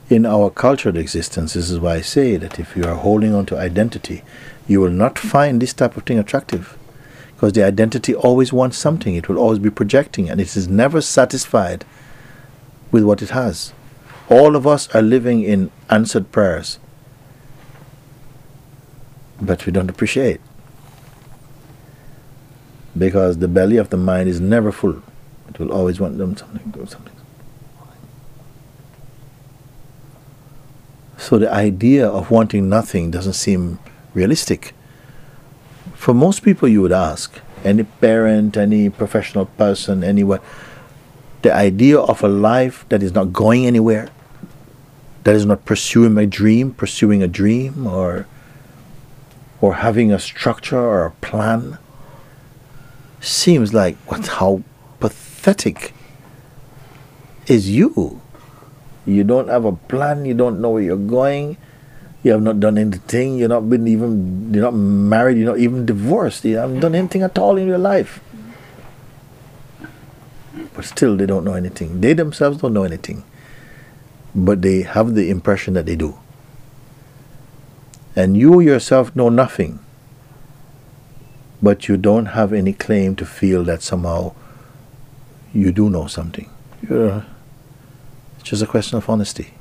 In 0.09 0.25
our 0.25 0.51
cultured 0.51 0.97
existence, 0.97 1.55
this 1.55 1.69
is 1.69 1.81
why 1.81 1.95
I 1.95 2.01
say 2.01 2.37
that 2.37 2.61
if 2.61 2.77
you 2.77 2.85
are 2.85 2.95
holding 2.95 3.35
on 3.35 3.45
to 3.47 3.59
identity, 3.59 4.23
you 4.69 4.81
will 4.81 4.90
not 4.90 5.19
find 5.19 5.61
this 5.61 5.73
type 5.73 5.97
of 5.97 6.05
thing 6.05 6.16
attractive. 6.16 6.79
Because 7.35 7.55
the 7.55 7.64
identity 7.64 8.14
always 8.14 8.53
wants 8.53 8.79
something, 8.79 9.16
it 9.16 9.29
will 9.29 9.37
always 9.37 9.59
be 9.59 9.69
projecting, 9.69 10.31
and 10.31 10.40
it 10.40 10.57
is 10.57 10.69
never 10.69 11.01
satisfied 11.01 11.85
with 12.92 13.03
what 13.03 13.21
it 13.21 13.31
has. 13.31 13.73
All 14.31 14.55
of 14.55 14.64
us 14.64 14.88
are 14.95 15.03
living 15.03 15.42
in 15.42 15.73
answered 15.90 16.31
prayers, 16.31 16.79
but 19.40 19.66
we 19.66 19.73
don't 19.73 19.90
appreciate. 19.90 20.40
Because 22.97 23.38
the 23.38 23.49
belly 23.49 23.77
of 23.77 23.90
the 23.90 23.97
mind 23.97 24.29
is 24.29 24.40
never 24.40 24.71
full, 24.71 25.03
it 25.49 25.59
will 25.59 25.73
always 25.73 25.99
want 25.99 26.16
something, 26.38 26.87
something. 26.87 27.16
So 31.27 31.39
the 31.39 31.53
idea 31.53 32.07
of 32.07 32.31
wanting 32.31 32.69
nothing 32.69 33.11
doesn't 33.11 33.33
seem 33.33 33.81
realistic. 34.15 34.75
For 35.93 36.15
most 36.15 36.45
people, 36.45 36.69
you 36.69 36.81
would 36.83 36.93
ask 36.93 37.41
any 37.65 37.83
parent, 37.83 38.57
any 38.57 38.91
professional 38.91 39.47
person, 39.47 40.05
anyone, 40.05 40.39
the 41.43 41.53
idea 41.53 41.99
of 41.99 42.23
a 42.23 42.29
life 42.29 42.87
that 42.91 43.03
is 43.03 43.12
not 43.12 43.33
going 43.33 43.67
anywhere, 43.67 44.09
that 45.25 45.35
is 45.35 45.45
not 45.45 45.65
pursuing 45.65 46.17
a 46.17 46.27
dream, 46.27 46.73
pursuing 46.73 47.25
a 47.25 47.27
dream, 47.27 47.89
or 47.89 48.29
or 49.61 49.75
having 49.83 50.12
a 50.12 50.21
structure 50.21 50.79
or 50.79 51.07
a 51.07 51.11
plan, 51.11 51.79
seems 53.21 53.75
like 53.75 53.97
what 54.07 54.29
how 54.39 54.62
pathetic 55.01 55.93
is 57.49 57.69
you. 57.69 58.21
You 59.07 59.23
don't 59.25 59.49
have 59.49 59.64
a 59.64 59.73
plan. 59.73 60.25
You 60.25 60.35
don't 60.35 60.61
know 60.61 60.71
where 60.71 60.83
you're 60.83 60.97
going. 60.97 61.57
You 62.23 62.33
have 62.33 62.42
not 62.42 62.59
done 62.59 62.77
anything. 62.77 63.38
You're 63.38 63.49
not 63.49 63.71
been 63.71 63.87
even. 63.87 64.53
You're 64.53 64.64
not 64.64 64.75
married. 64.75 65.38
You're 65.38 65.51
not 65.53 65.61
even 65.61 65.87
divorced. 65.87 66.45
You 66.45 66.57
haven't 66.57 66.81
done 66.81 66.95
anything 66.95 67.23
at 67.23 67.38
all 67.38 67.57
in 67.57 67.69
your 67.69 67.79
life. 67.79 68.21
But 70.75 70.85
still, 70.85 71.16
they 71.16 71.25
don't 71.25 71.45
know 71.45 71.55
anything. 71.55 72.01
They 72.01 72.12
themselves 72.12 72.59
don't 72.59 72.75
know 72.75 72.83
anything. 72.83 73.23
But 74.35 74.61
they 74.62 74.83
have 74.83 75.14
the 75.14 75.31
impression 75.31 75.75
that 75.75 75.87
they 75.87 75.97
do. 75.97 76.19
And 78.16 78.37
you 78.37 78.61
yourself 78.61 79.14
know 79.14 79.29
nothing. 79.29 79.79
But 81.62 81.88
you 81.88 81.97
don't 81.97 82.27
have 82.27 82.53
any 82.53 82.73
claim 82.73 83.14
to 83.16 83.25
feel 83.25 83.62
that 83.64 83.83
somehow 83.83 84.35
you 85.55 85.71
do 85.71 85.88
know 85.88 86.07
something. 86.07 86.51
It's 86.83 87.25
just 88.47 88.63
a 88.63 88.67
question 88.67 88.97
of 88.97 89.11
honesty 89.11 89.55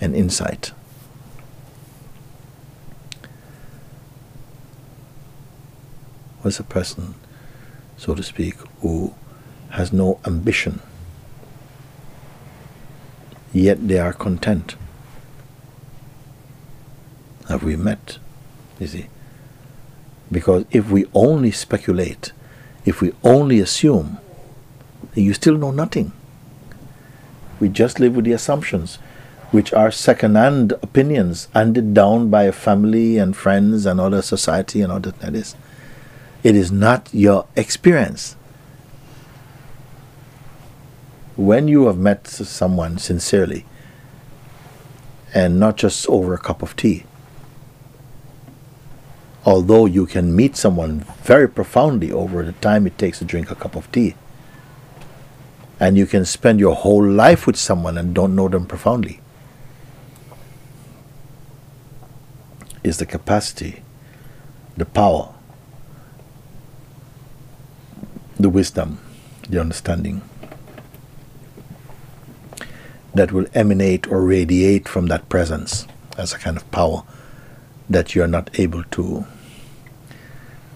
and 0.00 0.14
insight. 0.14 0.70
Was 6.44 6.60
a 6.60 6.62
person, 6.62 7.16
so 7.96 8.14
to 8.14 8.22
speak, 8.22 8.54
who 8.80 9.12
has 9.70 9.92
no 9.92 10.20
ambition, 10.24 10.80
yet 13.52 13.88
they 13.88 13.98
are 13.98 14.12
content. 14.12 14.76
Have 17.48 17.64
we 17.64 17.74
met? 17.74 18.18
You 18.78 18.86
see? 18.86 19.06
Because 20.30 20.64
if 20.70 20.92
we 20.92 21.06
only 21.12 21.50
speculate, 21.50 22.30
if 22.84 23.00
we 23.00 23.12
only 23.24 23.58
assume, 23.58 24.18
you 25.16 25.34
still 25.34 25.58
know 25.58 25.72
nothing. 25.72 26.12
We 27.60 27.68
just 27.68 28.00
live 28.00 28.16
with 28.16 28.24
the 28.24 28.32
assumptions, 28.32 28.96
which 29.50 29.72
are 29.72 29.90
second-hand 29.90 30.72
opinions 30.82 31.48
handed 31.54 31.92
down 31.92 32.30
by 32.30 32.50
family 32.50 33.18
and 33.18 33.36
friends 33.36 33.84
and 33.84 34.00
other 34.00 34.22
society 34.22 34.80
and 34.80 34.90
other 34.90 35.10
that 35.10 35.34
is. 35.34 35.54
It 36.42 36.56
is 36.56 36.72
not 36.72 37.08
your 37.12 37.46
experience. 37.54 38.34
When 41.36 41.68
you 41.68 41.86
have 41.86 41.98
met 41.98 42.26
someone 42.26 42.98
sincerely, 42.98 43.66
and 45.34 45.60
not 45.60 45.76
just 45.76 46.08
over 46.08 46.34
a 46.34 46.38
cup 46.38 46.62
of 46.62 46.74
tea, 46.76 47.04
although 49.44 49.86
you 49.86 50.06
can 50.06 50.34
meet 50.34 50.56
someone 50.56 51.00
very 51.22 51.48
profoundly 51.48 52.10
over 52.10 52.42
the 52.42 52.52
time 52.52 52.86
it 52.86 52.98
takes 52.98 53.18
to 53.18 53.24
drink 53.24 53.50
a 53.50 53.54
cup 53.54 53.76
of 53.76 53.90
tea, 53.92 54.14
and 55.80 55.96
you 55.96 56.06
can 56.06 56.26
spend 56.26 56.60
your 56.60 56.76
whole 56.76 57.04
life 57.04 57.46
with 57.46 57.56
someone 57.56 57.96
and 57.96 58.14
don't 58.14 58.36
know 58.36 58.48
them 58.48 58.66
profoundly, 58.66 59.20
is 62.84 62.98
the 62.98 63.06
capacity, 63.06 63.82
the 64.76 64.84
power, 64.84 65.34
the 68.36 68.50
wisdom, 68.50 69.00
the 69.48 69.58
understanding 69.58 70.20
that 73.14 73.32
will 73.32 73.46
emanate 73.54 74.06
or 74.06 74.22
radiate 74.22 74.86
from 74.86 75.06
that 75.06 75.28
presence 75.28 75.86
as 76.16 76.32
a 76.32 76.38
kind 76.38 76.56
of 76.56 76.70
power 76.70 77.02
that 77.88 78.14
you 78.14 78.22
are 78.22 78.28
not 78.28 78.50
able 78.58 78.84
to 78.84 79.26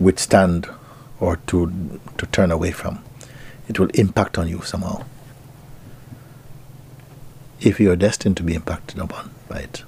withstand 0.00 0.66
or 1.20 1.36
to 1.46 2.00
to 2.18 2.26
turn 2.26 2.50
away 2.50 2.72
from. 2.72 2.98
It 3.68 3.78
will 3.78 3.90
impact 3.94 4.38
on 4.38 4.48
you 4.48 4.62
somehow. 4.62 5.04
If 7.60 7.80
you 7.80 7.90
are 7.90 7.96
destined 7.96 8.36
to 8.36 8.42
be 8.42 8.54
impacted 8.54 8.98
upon 8.98 9.30
by 9.48 9.60
it. 9.60 9.84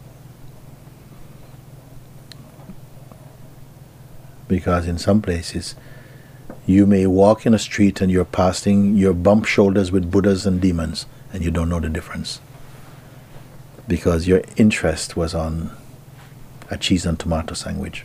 Because 4.49 4.87
in 4.87 4.97
some 4.97 5.21
places 5.21 5.75
you 6.67 6.87
may 6.87 7.07
walk 7.07 7.47
in 7.47 7.55
a 7.55 7.59
street 7.59 8.01
and 8.01 8.11
you're 8.11 8.25
passing, 8.25 8.97
you 8.97 9.13
bump 9.15 9.45
shoulders 9.45 9.93
with 9.93 10.11
Buddhas 10.11 10.47
and 10.47 10.61
demons, 10.61 11.07
and 11.33 11.45
you 11.45 11.51
don't 11.51 11.69
know 11.69 11.81
the 11.81 11.89
difference. 11.89 12.41
Because 13.87 14.27
your 14.27 14.43
interest 14.57 15.17
was 15.17 15.33
on 15.33 15.71
a 16.69 16.77
cheese 16.77 17.07
and 17.07 17.19
tomato 17.19 17.55
sandwich. 17.55 18.05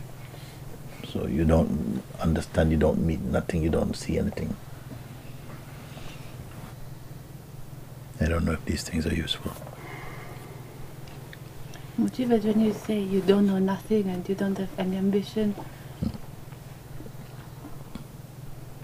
So 1.08 1.26
you 1.26 1.44
don't 1.44 2.02
understand, 2.20 2.70
you 2.70 2.76
don't 2.76 3.00
meet 3.00 3.20
nothing, 3.20 3.62
you 3.62 3.70
don't 3.70 3.96
see 3.96 4.16
anything. 4.16 4.56
I 8.22 8.28
don't 8.28 8.44
know 8.44 8.52
if 8.52 8.64
these 8.64 8.82
things 8.84 9.06
are 9.06 9.14
useful. 9.14 9.52
Motivate 11.98 12.44
when 12.44 12.60
you 12.60 12.72
say 12.72 12.98
you 13.00 13.20
don't 13.20 13.46
know 13.46 13.58
nothing 13.58 14.08
and 14.08 14.26
you 14.28 14.34
don't 14.34 14.56
have 14.58 14.70
any 14.78 14.96
ambition. 14.96 15.54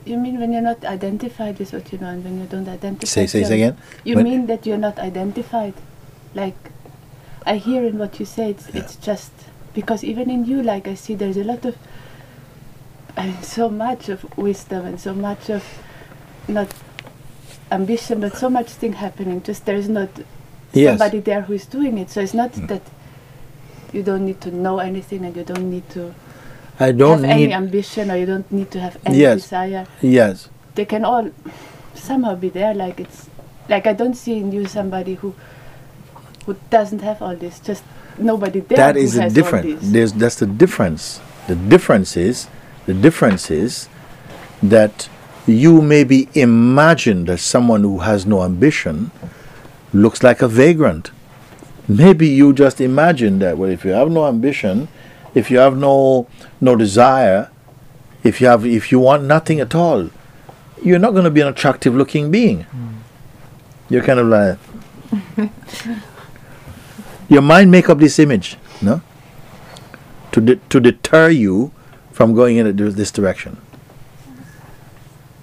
You 0.05 0.17
mean 0.19 0.41
when 0.41 0.53
you're 0.53 0.63
not 0.63 0.85
identified 0.85 1.59
with 1.59 1.73
what 1.73 1.93
you 1.93 1.99
know 1.99 2.09
and 2.09 2.25
when 2.25 2.41
you 2.41 2.47
don't 2.47 2.69
identify? 2.69 3.07
Say, 3.07 3.27
say, 3.27 3.45
say 3.45 3.55
again. 3.55 3.77
You 4.05 4.17
When- 4.17 4.25
mean 4.25 4.47
that 4.47 4.67
you're 4.67 4.79
not 4.79 4.99
identified? 4.99 5.75
Like, 6.35 6.57
I 7.47 7.57
hear 7.57 7.85
in 7.85 7.99
what 7.99 8.19
you 8.19 8.27
say, 8.27 8.51
it's, 8.51 8.69
it's 8.71 8.97
just 8.97 9.33
because 9.75 10.03
even 10.05 10.31
in 10.31 10.45
you, 10.45 10.63
like 10.63 10.89
I 10.89 10.95
see, 10.95 11.15
there's 11.15 11.37
a 11.37 11.45
lot 11.45 11.65
of, 11.65 11.77
I 13.17 13.27
mean, 13.29 13.43
so 13.43 13.69
much 13.69 14.09
of 14.09 14.25
wisdom 14.37 14.85
and 14.87 15.01
so 15.01 15.15
much 15.15 15.49
of 15.51 15.65
not 16.47 16.73
ambition, 17.71 18.21
but 18.21 18.37
so 18.37 18.49
much 18.51 18.69
thing 18.71 18.95
happening. 18.95 19.43
Just 19.43 19.65
there's 19.67 19.89
not 19.89 20.09
Yes. 20.73 20.99
somebody 20.99 21.21
there 21.21 21.43
who 21.43 21.55
is 21.55 21.67
doing 21.67 21.99
it. 21.99 22.11
So 22.11 22.21
it's 22.21 22.35
not 22.35 22.53
Mm. 22.53 22.69
that 22.69 22.83
you 23.93 24.03
don't 24.03 24.25
need 24.27 24.41
to 24.43 24.51
know 24.51 24.79
anything 24.79 25.25
and 25.25 25.35
you 25.37 25.45
don't 25.45 25.71
need 25.71 25.89
to 25.91 26.15
I 26.81 26.93
don't 26.93 27.25
have 27.25 27.31
any 27.31 27.53
ambition 27.53 28.11
or 28.11 28.17
you 28.17 28.27
don't 28.27 28.51
need 28.53 28.71
to 28.71 28.81
have 28.81 28.97
any 29.05 29.19
Yes. 29.19 29.43
desire. 29.43 29.87
yes. 30.03 30.49
They 30.75 30.85
can 30.85 31.05
all 31.05 31.31
somehow 31.95 32.35
be 32.37 32.49
there. 32.51 32.73
Like 32.75 33.01
it's 33.01 33.27
like 33.69 33.87
I 33.87 33.93
don't 33.95 34.15
see 34.15 34.39
in 34.39 34.53
you 34.53 34.67
somebody 34.67 35.15
who 35.15 35.35
who 36.47 36.55
doesn't 36.71 37.03
have 37.03 37.21
all 37.21 37.35
this. 37.37 37.59
Just 37.61 37.83
nobody 38.19 38.61
there. 38.61 38.77
that 38.79 38.97
is 38.97 39.19
all 39.19 39.29
difference. 39.31 39.91
There's 39.91 40.13
that's 40.13 40.37
the 40.37 40.47
difference. 40.47 41.21
The 41.49 41.57
difference 41.57 42.17
is 42.17 42.47
the 42.87 42.95
difference 42.95 43.51
is 43.51 43.89
that 44.63 45.09
you 45.53 45.81
maybe 45.81 46.29
imagine 46.35 47.25
that 47.27 47.39
someone 47.39 47.83
who 47.83 47.99
has 48.01 48.27
no 48.27 48.43
ambition 48.43 49.11
looks 49.93 50.23
like 50.23 50.43
a 50.43 50.49
vagrant. 50.49 51.11
Maybe 51.89 52.29
you 52.29 52.53
just 52.53 52.81
imagine 52.81 53.39
that, 53.39 53.57
well, 53.57 53.71
if 53.71 53.85
you 53.85 53.93
have 53.93 54.11
no 54.11 54.27
ambition, 54.27 54.89
if 55.35 55.51
you 55.51 55.59
have 55.59 55.77
no, 55.77 56.27
no 56.61 56.77
desire, 56.77 57.51
if 58.23 58.41
you, 58.41 58.47
have, 58.47 58.67
if 58.67 58.93
you 58.93 58.99
want 58.99 59.25
nothing 59.25 59.61
at 59.61 59.75
all, 59.75 60.11
you're 60.83 60.99
not 60.99 61.13
going 61.13 61.25
to 61.25 61.31
be 61.31 61.41
an 61.41 61.49
attractive 61.49 61.95
looking 61.95 62.31
being. 62.31 62.65
Hmm. 62.65 62.89
You're 63.89 64.05
kind 64.05 64.21
of 64.21 64.27
like, 64.27 64.59
your 67.29 67.43
mind 67.43 67.71
make 67.71 67.89
up 67.89 67.99
this 67.99 68.19
image, 68.19 68.57
no? 68.83 69.01
To, 70.33 70.41
de- 70.41 70.57
to 70.57 70.81
deter 70.81 71.31
you 71.31 71.73
from 72.13 72.35
going 72.35 72.59
in 72.59 72.77
this 72.77 73.11
direction. 73.11 73.57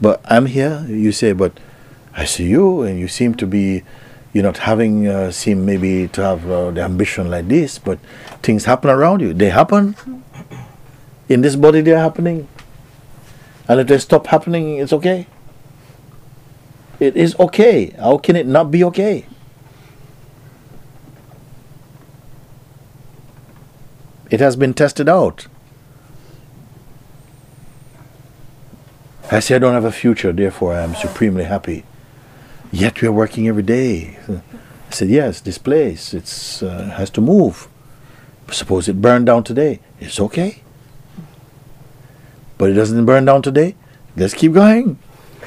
But 0.05 0.21
I'm 0.25 0.45
here, 0.45 0.85
you 0.87 1.11
say, 1.11 1.33
but 1.33 1.59
I 2.13 2.25
see 2.25 2.47
you, 2.47 2.83
and 2.83 2.99
you 2.99 3.07
seem 3.07 3.33
to 3.41 3.47
be, 3.47 3.81
you're 4.33 4.43
not 4.43 4.59
having, 4.59 5.07
uh, 5.07 5.31
seem 5.31 5.65
maybe 5.65 6.07
to 6.09 6.21
have 6.21 6.47
uh, 6.47 6.69
the 6.69 6.81
ambition 6.81 7.31
like 7.31 7.47
this, 7.47 7.79
but 7.79 7.97
things 8.43 8.65
happen 8.65 8.91
around 8.91 9.21
you. 9.21 9.33
They 9.33 9.49
happen. 9.49 9.95
In 11.27 11.41
this 11.41 11.55
body, 11.55 11.81
they're 11.81 11.97
happening. 11.97 12.47
And 13.67 13.79
if 13.79 13.87
they 13.87 13.97
stop 13.97 14.27
happening, 14.27 14.77
it's 14.77 14.93
okay. 14.93 15.25
It 16.99 17.17
is 17.17 17.35
okay. 17.39 17.89
How 17.97 18.19
can 18.19 18.35
it 18.35 18.45
not 18.45 18.69
be 18.69 18.83
okay? 18.83 19.25
It 24.29 24.39
has 24.39 24.55
been 24.55 24.75
tested 24.75 25.09
out. 25.09 25.47
I 29.31 29.39
say 29.39 29.55
I 29.55 29.59
don't 29.59 29.73
have 29.73 29.85
a 29.85 29.91
future, 29.91 30.31
therefore 30.31 30.75
I 30.75 30.81
am 30.81 30.93
supremely 30.93 31.45
happy. 31.45 31.83
Yet 32.71 33.01
we 33.01 33.07
are 33.07 33.11
working 33.11 33.47
every 33.47 33.63
day. 33.63 34.19
I 34.29 34.41
said, 34.91 35.09
yes, 35.09 35.41
this 35.41 35.57
place 35.57 36.13
it's 36.13 36.61
uh, 36.61 36.93
has 36.97 37.09
to 37.11 37.21
move. 37.21 37.67
Suppose 38.51 38.87
it 38.87 39.01
burned 39.01 39.25
down 39.25 39.43
today. 39.43 39.79
It's 39.99 40.19
okay. 40.19 40.61
But 42.57 42.69
it 42.69 42.73
doesn't 42.73 43.05
burn 43.05 43.25
down 43.25 43.41
today. 43.41 43.75
Let's 44.15 44.35
keep 44.35 44.53
going. 44.53 44.99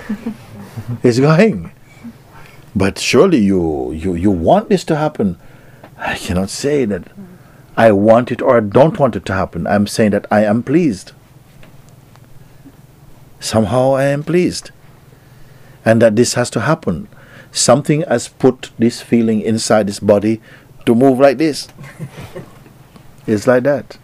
it's 1.02 1.20
going. 1.20 1.70
But 2.74 2.98
surely 2.98 3.38
you, 3.38 3.92
you 3.92 4.14
you 4.14 4.30
want 4.30 4.68
this 4.68 4.84
to 4.84 4.96
happen. 4.96 5.38
I 5.96 6.16
cannot 6.16 6.50
say 6.50 6.84
that 6.84 7.04
I 7.76 7.92
want 7.92 8.32
it 8.32 8.42
or 8.42 8.56
I 8.56 8.60
don't 8.60 8.98
want 8.98 9.16
it 9.16 9.24
to 9.26 9.34
happen. 9.34 9.66
I'm 9.66 9.86
saying 9.86 10.10
that 10.10 10.26
I 10.30 10.44
am 10.44 10.62
pleased 10.62 11.12
somehow 13.40 13.94
I 13.94 14.04
am 14.04 14.22
pleased. 14.22 14.70
And 15.84 16.02
that 16.02 16.16
this 16.16 16.34
has 16.34 16.50
to 16.50 16.60
happen. 16.60 17.08
Something 17.52 18.02
has 18.02 18.28
put 18.28 18.70
this 18.78 19.00
feeling 19.00 19.40
inside 19.40 19.86
this 19.86 20.00
body 20.00 20.40
to 20.86 20.94
move 20.94 21.18
like 21.18 21.38
this. 21.38 21.68
it's 23.26 23.46
like 23.46 23.62
that. 23.64 23.98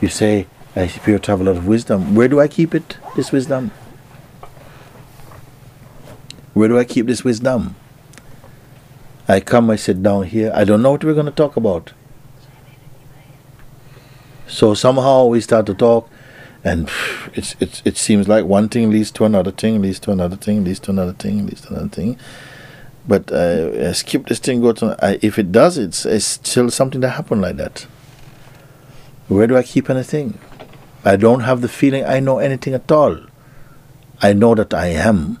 You 0.00 0.08
say, 0.08 0.46
I 0.74 0.82
appear 0.82 1.18
to 1.18 1.30
have 1.30 1.40
a 1.40 1.44
lot 1.44 1.56
of 1.56 1.66
wisdom. 1.66 2.14
Where 2.14 2.28
do 2.28 2.40
I 2.40 2.48
keep 2.48 2.74
it, 2.74 2.96
this 3.16 3.32
wisdom? 3.32 3.70
Where 6.54 6.68
do 6.68 6.78
I 6.78 6.84
keep 6.84 7.06
this 7.06 7.22
wisdom? 7.22 7.76
I 9.28 9.40
come, 9.40 9.70
I 9.70 9.76
sit 9.76 10.02
down 10.02 10.24
here. 10.24 10.50
I 10.54 10.64
don't 10.64 10.82
know 10.82 10.92
what 10.92 11.04
we're 11.04 11.14
going 11.14 11.26
to 11.26 11.32
talk 11.32 11.56
about. 11.56 11.92
So 14.50 14.74
somehow 14.74 15.26
we 15.26 15.40
start 15.40 15.66
to 15.66 15.74
talk, 15.74 16.10
and 16.64 16.90
it's, 17.34 17.54
it's, 17.60 17.82
it 17.84 17.96
seems 17.96 18.26
like 18.26 18.44
one 18.44 18.68
thing 18.68 18.90
leads 18.90 19.12
to 19.12 19.24
another 19.24 19.52
thing, 19.52 19.80
leads 19.80 20.00
to 20.00 20.10
another 20.10 20.34
thing, 20.34 20.64
leads 20.64 20.80
to 20.80 20.90
another 20.90 21.12
thing, 21.12 21.46
leads 21.46 21.60
to 21.62 21.68
another 21.68 21.88
thing. 21.88 22.18
But 23.06 23.32
uh, 23.32 23.70
I 23.88 23.92
skip 23.92 24.26
this 24.26 24.40
thing, 24.40 24.60
go 24.60 24.72
to. 24.72 24.96
I, 25.00 25.18
if 25.22 25.38
it 25.38 25.52
does, 25.52 25.78
it's, 25.78 26.04
it's 26.04 26.24
still 26.24 26.68
something 26.68 27.00
that 27.00 27.10
happened 27.10 27.42
like 27.42 27.56
that. 27.58 27.86
Where 29.28 29.46
do 29.46 29.56
I 29.56 29.62
keep 29.62 29.88
anything? 29.88 30.38
I 31.04 31.14
don't 31.14 31.40
have 31.40 31.60
the 31.60 31.68
feeling 31.68 32.04
I 32.04 32.18
know 32.18 32.40
anything 32.40 32.74
at 32.74 32.90
all. 32.90 33.18
I 34.20 34.32
know 34.32 34.56
that 34.56 34.74
I 34.74 34.86
am, 34.88 35.38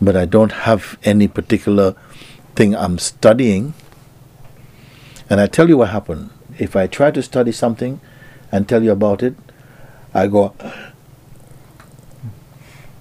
but 0.00 0.16
I 0.16 0.24
don't 0.24 0.52
have 0.52 0.98
any 1.04 1.28
particular 1.28 1.94
thing 2.56 2.74
I'm 2.74 2.98
studying. 2.98 3.74
And 5.30 5.40
I 5.40 5.46
tell 5.46 5.68
you 5.68 5.76
what 5.78 5.90
happened 5.90 6.30
if 6.60 6.76
I 6.76 6.86
try 6.86 7.10
to 7.10 7.22
study 7.22 7.52
something 7.52 8.00
and 8.52 8.68
tell 8.68 8.82
you 8.82 8.92
about 8.92 9.22
it, 9.22 9.34
I 10.12 10.26
go, 10.26 10.54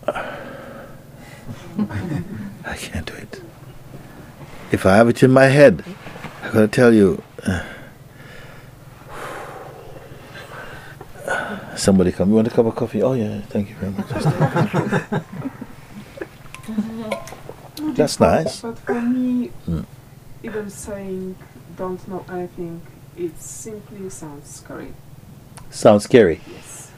I 0.07 0.37
can't 2.77 3.05
do 3.05 3.13
it. 3.13 3.41
If 4.71 4.85
I 4.85 4.95
have 4.95 5.09
it 5.09 5.21
in 5.23 5.31
my 5.31 5.45
head, 5.45 5.83
I 6.43 6.51
gotta 6.51 6.67
tell 6.67 6.93
you. 6.93 7.21
somebody 11.75 12.11
come. 12.11 12.29
You 12.29 12.35
want 12.35 12.47
a 12.47 12.51
cup 12.51 12.65
of 12.65 12.75
coffee? 12.75 13.01
Oh 13.01 13.13
yeah, 13.13 13.39
thank 13.49 13.69
you 13.69 13.75
very 13.75 13.91
much. 13.93 14.09
That's 17.95 18.19
nice. 18.19 18.61
But 18.61 18.77
for 18.79 19.01
me, 19.01 19.51
Mm. 19.67 19.85
even 20.43 20.69
saying 20.69 21.35
don't 21.77 22.05
know 22.07 22.25
anything, 22.29 22.81
it 23.19 23.39
simply 23.39 24.09
sounds 24.09 24.49
scary. 24.49 24.93
Sounds 25.69 26.05
scary. 26.05 26.39
Yes. 26.47 26.91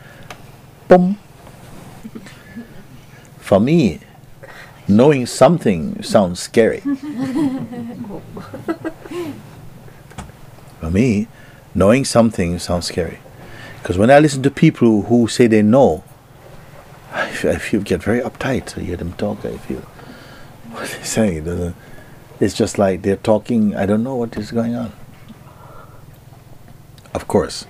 Boom. 0.87 1.17
For 3.37 3.59
me, 3.59 3.99
knowing 4.87 5.25
something 5.25 6.01
sounds 6.03 6.39
scary. 6.39 6.81
For 10.79 10.91
me, 10.91 11.27
knowing 11.73 12.05
something 12.05 12.59
sounds 12.59 12.85
scary. 12.85 13.19
Because 13.81 13.97
when 13.97 14.11
I 14.11 14.19
listen 14.19 14.43
to 14.43 14.51
people 14.51 15.01
who 15.03 15.27
say 15.27 15.47
they 15.47 15.63
know, 15.63 16.03
I 17.11 17.29
feel, 17.31 17.51
I 17.51 17.57
feel 17.57 17.81
get 17.81 18.03
very 18.03 18.21
uptight. 18.21 18.77
I 18.77 18.81
hear 18.81 18.95
them 18.95 19.13
talk. 19.13 19.43
I 19.43 19.57
feel 19.57 19.81
what 20.71 20.87
they're 20.87 21.03
saying. 21.03 21.73
It's 22.39 22.53
just 22.53 22.77
like 22.77 23.01
they're 23.01 23.17
talking. 23.17 23.75
I 23.75 23.85
don't 23.85 24.03
know 24.03 24.15
what 24.15 24.37
is 24.37 24.51
going 24.51 24.75
on. 24.75 24.93
Of 27.13 27.27
course, 27.27 27.65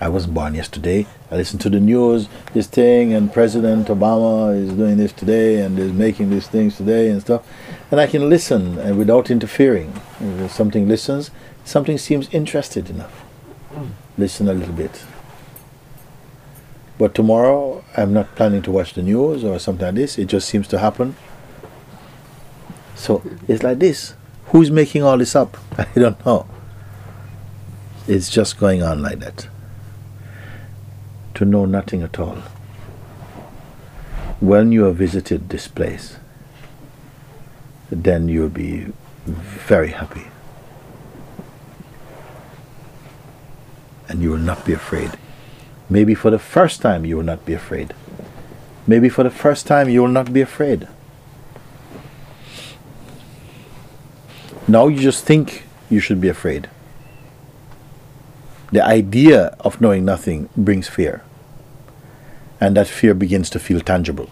I 0.00 0.08
wasn't 0.08 0.34
born 0.34 0.54
yesterday. 0.54 1.06
I 1.30 1.36
listened 1.36 1.60
to 1.60 1.70
the 1.70 1.78
news, 1.78 2.28
this 2.54 2.66
thing, 2.66 3.12
and 3.12 3.32
President 3.32 3.86
Obama 3.88 4.56
is 4.56 4.72
doing 4.72 4.96
this 4.96 5.12
today 5.12 5.60
and 5.60 5.78
is 5.78 5.92
making 5.92 6.30
these 6.30 6.48
things 6.48 6.76
today 6.76 7.10
and 7.10 7.20
stuff. 7.20 7.46
And 7.90 8.00
I 8.00 8.06
can 8.06 8.28
listen 8.28 8.78
and 8.78 8.98
without 8.98 9.30
interfering. 9.30 9.92
If 10.20 10.52
something 10.52 10.88
listens, 10.88 11.30
something 11.64 11.98
seems 11.98 12.28
interested 12.32 12.90
enough. 12.90 13.24
Listen 14.18 14.48
a 14.48 14.54
little 14.54 14.74
bit. 14.74 15.04
But 16.98 17.14
tomorrow, 17.14 17.84
I'm 17.96 18.12
not 18.12 18.34
planning 18.34 18.62
to 18.62 18.70
watch 18.70 18.94
the 18.94 19.02
news 19.02 19.44
or 19.44 19.58
something 19.58 19.86
like 19.86 19.94
this. 19.94 20.18
It 20.18 20.26
just 20.26 20.48
seems 20.48 20.66
to 20.68 20.78
happen. 20.78 21.14
So 22.94 23.22
it's 23.46 23.62
like 23.62 23.78
this. 23.78 24.14
Who's 24.46 24.70
making 24.70 25.02
all 25.02 25.16
this 25.16 25.36
up? 25.36 25.56
I 25.78 25.86
don't 25.94 26.24
know. 26.26 26.46
It's 28.10 28.28
just 28.28 28.58
going 28.58 28.82
on 28.82 29.02
like 29.02 29.20
that. 29.20 29.46
To 31.34 31.44
know 31.44 31.64
nothing 31.64 32.02
at 32.02 32.18
all. 32.18 32.38
When 34.40 34.72
you 34.72 34.82
have 34.82 34.96
visited 34.96 35.48
this 35.48 35.68
place, 35.68 36.16
then 37.88 38.28
you'll 38.28 38.48
be 38.48 38.92
very 39.26 39.90
happy. 39.92 40.26
And 44.08 44.20
you 44.20 44.30
will 44.30 44.38
not 44.38 44.66
be 44.66 44.72
afraid. 44.72 45.12
Maybe 45.88 46.16
for 46.16 46.32
the 46.32 46.40
first 46.40 46.82
time 46.82 47.04
you 47.04 47.16
will 47.16 47.22
not 47.22 47.46
be 47.46 47.52
afraid. 47.52 47.94
Maybe 48.88 49.08
for 49.08 49.22
the 49.22 49.30
first 49.30 49.68
time 49.68 49.88
you 49.88 50.02
will 50.02 50.08
not 50.08 50.32
be 50.32 50.40
afraid. 50.40 50.88
Now 54.66 54.88
you 54.88 54.98
just 54.98 55.24
think 55.24 55.62
you 55.88 56.00
should 56.00 56.20
be 56.20 56.28
afraid. 56.28 56.68
The 58.72 58.84
idea 58.84 59.56
of 59.60 59.80
knowing 59.80 60.04
nothing 60.04 60.48
brings 60.56 60.88
fear. 60.88 61.22
And 62.60 62.76
that 62.76 62.86
fear 62.86 63.14
begins 63.14 63.50
to 63.50 63.58
feel 63.58 63.80
tangible. 63.80 64.30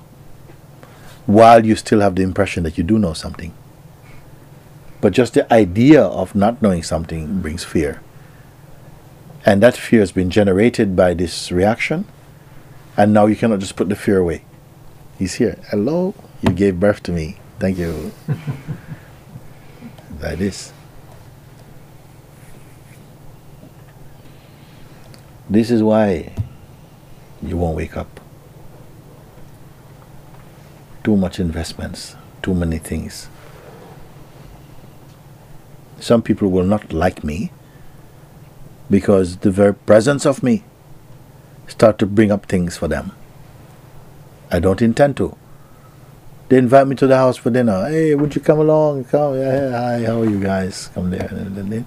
While 1.26 1.66
you 1.66 1.74
still 1.76 2.00
have 2.00 2.14
the 2.14 2.22
impression 2.22 2.62
that 2.62 2.78
you 2.78 2.84
do 2.84 2.98
know 2.98 3.14
something. 3.14 3.52
But 5.00 5.12
just 5.12 5.34
the 5.34 5.52
idea 5.52 6.02
of 6.02 6.34
not 6.34 6.62
knowing 6.62 6.82
something 6.82 7.40
brings 7.40 7.64
fear. 7.64 8.00
And 9.44 9.62
that 9.62 9.76
fear 9.76 10.00
has 10.00 10.12
been 10.12 10.30
generated 10.30 10.94
by 10.94 11.14
this 11.14 11.50
reaction. 11.50 12.06
And 12.96 13.12
now 13.12 13.26
you 13.26 13.36
cannot 13.36 13.60
just 13.60 13.76
put 13.76 13.88
the 13.88 13.96
fear 13.96 14.18
away. 14.18 14.44
He's 15.18 15.34
here. 15.34 15.58
Hello, 15.70 16.14
you 16.42 16.50
gave 16.50 16.78
birth 16.78 17.02
to 17.04 17.12
me. 17.12 17.38
Thank 17.58 17.78
you. 17.78 18.12
like 20.20 20.38
this. 20.38 20.72
This 25.50 25.70
is 25.70 25.82
why 25.82 26.32
you 27.42 27.56
won't 27.56 27.76
wake 27.76 27.96
up. 27.96 28.20
too 31.08 31.16
much 31.16 31.40
investments, 31.40 32.16
too 32.42 32.52
many 32.52 32.76
things. 32.76 33.28
Some 36.00 36.20
people 36.20 36.50
will 36.50 36.64
not 36.64 36.92
like 36.92 37.24
me 37.24 37.50
because 38.90 39.38
the 39.38 39.50
very 39.50 39.72
presence 39.72 40.26
of 40.26 40.42
me 40.42 40.64
start 41.66 41.96
to 42.00 42.06
bring 42.06 42.30
up 42.30 42.44
things 42.44 42.76
for 42.76 42.88
them. 42.88 43.12
I 44.50 44.58
don't 44.58 44.82
intend 44.82 45.16
to. 45.16 45.34
They 46.50 46.58
invite 46.58 46.86
me 46.86 46.96
to 46.96 47.06
the 47.06 47.16
house 47.16 47.38
for 47.38 47.48
dinner. 47.48 47.88
Hey, 47.88 48.14
would 48.14 48.34
you 48.34 48.42
come 48.42 48.58
along? 48.58 49.04
Come, 49.04 49.38
yeah, 49.38 49.70
hi, 49.70 50.04
how 50.04 50.20
are 50.20 50.28
you 50.28 50.40
guys? 50.40 50.90
Come 50.92 51.08
there. 51.08 51.84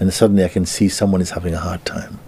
And 0.00 0.10
suddenly 0.10 0.42
I 0.42 0.48
can 0.48 0.64
see 0.64 0.88
someone 0.88 1.20
is 1.20 1.32
having 1.32 1.52
a 1.52 1.60
hard 1.60 1.84
time. 1.84 2.18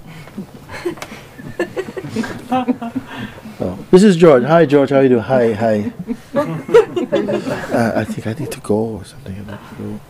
Oh, 3.61 3.79
this 3.91 4.03
is 4.03 4.17
George. 4.17 4.45
Hi, 4.45 4.67
George. 4.67 4.91
How 4.91 4.99
are 4.99 5.03
you 5.03 5.09
doing? 5.09 5.23
Hi, 5.23 5.53
hi. 5.53 5.93
uh, 6.35 7.93
I 7.97 8.05
think 8.05 8.27
I 8.27 8.33
need 8.35 8.51
to 8.53 8.61
go 8.61 8.75
or 8.99 9.05
something. 9.05 9.45
Go. 9.45 10.01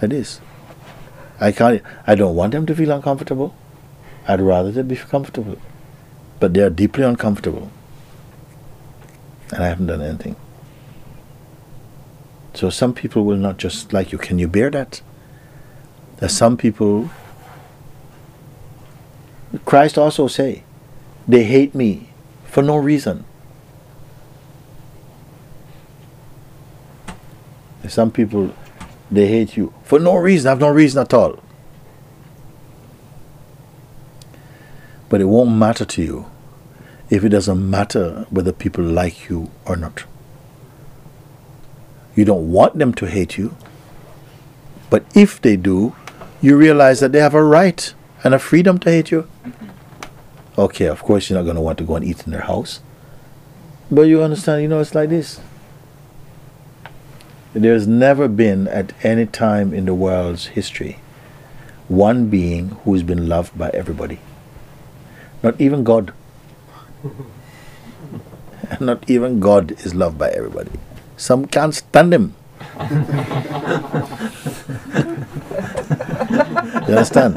Like 0.00 0.10
this. 0.10 0.40
I 1.40 1.52
can't. 1.52 1.82
I 2.06 2.14
don't 2.14 2.34
want 2.34 2.52
them 2.52 2.66
to 2.66 2.74
feel 2.74 2.90
uncomfortable. 2.90 3.54
I'd 4.26 4.40
rather 4.40 4.70
they 4.70 4.82
be 4.82 4.96
comfortable, 4.96 5.58
but 6.40 6.54
they 6.54 6.60
are 6.60 6.70
deeply 6.70 7.04
uncomfortable, 7.04 7.70
and 9.52 9.62
I 9.62 9.68
haven't 9.68 9.86
done 9.86 10.00
anything. 10.00 10.36
So 12.54 12.70
some 12.70 12.94
people 12.94 13.24
will 13.24 13.36
not 13.36 13.58
just 13.58 13.92
like 13.92 14.12
you. 14.12 14.18
Can 14.18 14.38
you 14.38 14.48
bear 14.48 14.70
that? 14.70 15.02
There's 16.18 16.32
some 16.32 16.56
people. 16.56 17.10
Christ 19.64 19.98
also 19.98 20.26
say, 20.26 20.64
they 21.26 21.44
hate 21.44 21.74
me 21.74 22.10
for 22.44 22.62
no 22.62 22.76
reason. 22.76 23.24
Some 27.88 28.10
people 28.10 28.54
they 29.10 29.28
hate 29.28 29.56
you 29.56 29.72
for 29.82 29.98
no 29.98 30.16
reason, 30.16 30.48
I 30.48 30.50
have 30.52 30.60
no 30.60 30.70
reason 30.70 31.00
at 31.00 31.12
all. 31.14 31.38
But 35.08 35.20
it 35.20 35.26
won't 35.26 35.52
matter 35.52 35.84
to 35.84 36.02
you 36.02 36.30
if 37.10 37.24
it 37.24 37.28
doesn't 37.28 37.70
matter 37.70 38.26
whether 38.30 38.52
people 38.52 38.82
like 38.82 39.28
you 39.28 39.50
or 39.66 39.76
not. 39.76 40.04
You 42.16 42.24
don't 42.24 42.50
want 42.50 42.78
them 42.78 42.94
to 42.94 43.06
hate 43.06 43.36
you. 43.36 43.56
But 44.90 45.04
if 45.14 45.40
they 45.40 45.56
do, 45.56 45.94
you 46.40 46.56
realize 46.56 47.00
that 47.00 47.12
they 47.12 47.18
have 47.20 47.34
a 47.34 47.42
right 47.42 47.94
and 48.22 48.34
a 48.34 48.38
freedom 48.38 48.78
to 48.80 48.90
hate 48.90 49.10
you. 49.10 49.28
Okay, 50.56 50.86
of 50.86 51.02
course, 51.02 51.28
you're 51.28 51.38
not 51.38 51.44
going 51.44 51.56
to 51.56 51.62
want 51.62 51.78
to 51.78 51.84
go 51.84 51.96
and 51.96 52.04
eat 52.04 52.24
in 52.24 52.32
their 52.32 52.42
house. 52.42 52.80
But 53.90 54.02
you 54.02 54.22
understand, 54.22 54.62
you 54.62 54.68
know, 54.68 54.80
it's 54.80 54.94
like 54.94 55.10
this. 55.10 55.40
There's 57.52 57.86
never 57.86 58.28
been 58.28 58.66
at 58.68 58.92
any 59.04 59.26
time 59.26 59.72
in 59.72 59.84
the 59.86 59.94
world's 59.94 60.46
history 60.46 60.98
one 61.88 62.28
being 62.28 62.70
who's 62.84 63.02
been 63.02 63.28
loved 63.28 63.56
by 63.58 63.70
everybody. 63.70 64.18
Not 65.42 65.60
even 65.60 65.84
God. 65.84 66.12
Not 68.80 69.08
even 69.08 69.40
God 69.40 69.72
is 69.72 69.94
loved 69.94 70.16
by 70.18 70.30
everybody. 70.30 70.70
Some 71.16 71.46
can't 71.46 71.74
stand 71.74 72.14
him. 72.14 72.34
you 72.80 72.86
understand? 76.94 77.34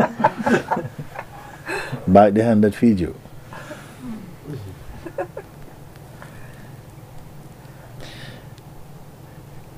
Bite 2.08 2.34
the 2.36 2.44
hand 2.44 2.64
that 2.64 2.74
feeds 2.74 3.02
you. 3.02 3.16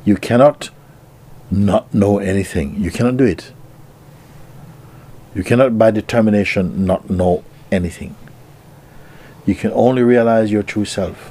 You 0.05 0.15
cannot 0.15 0.69
not 1.51 1.93
know 1.93 2.19
anything. 2.19 2.81
You 2.81 2.91
cannot 2.91 3.17
do 3.17 3.25
it. 3.25 3.51
You 5.35 5.43
cannot, 5.43 5.77
by 5.77 5.91
determination, 5.91 6.85
not 6.85 7.09
know 7.09 7.43
anything. 7.71 8.15
You 9.45 9.55
can 9.55 9.71
only 9.73 10.03
realize 10.03 10.51
your 10.51 10.63
true 10.63 10.85
self, 10.85 11.29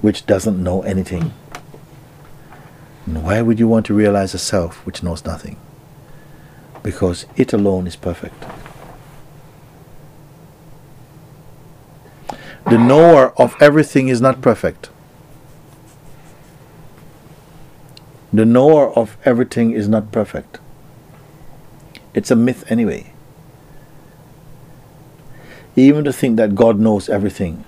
which 0.00 0.26
doesn't 0.26 0.62
know 0.62 0.82
anything. 0.82 1.32
And 3.06 3.24
why 3.24 3.42
would 3.42 3.58
you 3.58 3.68
want 3.68 3.86
to 3.86 3.94
realize 3.94 4.34
a 4.34 4.38
self 4.38 4.84
which 4.86 5.02
knows 5.02 5.24
nothing? 5.24 5.58
Because 6.82 7.26
it 7.36 7.52
alone 7.52 7.86
is 7.86 7.96
perfect. 7.96 8.44
The 12.70 12.76
knower 12.76 13.32
of 13.40 13.56
everything 13.60 14.08
is 14.08 14.20
not 14.20 14.42
perfect. 14.42 14.90
The 18.30 18.44
knower 18.44 18.90
of 18.90 19.16
everything 19.24 19.70
is 19.72 19.88
not 19.88 20.12
perfect. 20.12 20.58
It's 22.12 22.30
a 22.30 22.36
myth 22.36 22.70
anyway. 22.70 23.12
Even 25.76 26.04
to 26.04 26.12
think 26.12 26.36
that 26.36 26.54
God 26.54 26.78
knows 26.78 27.08
everything. 27.08 27.64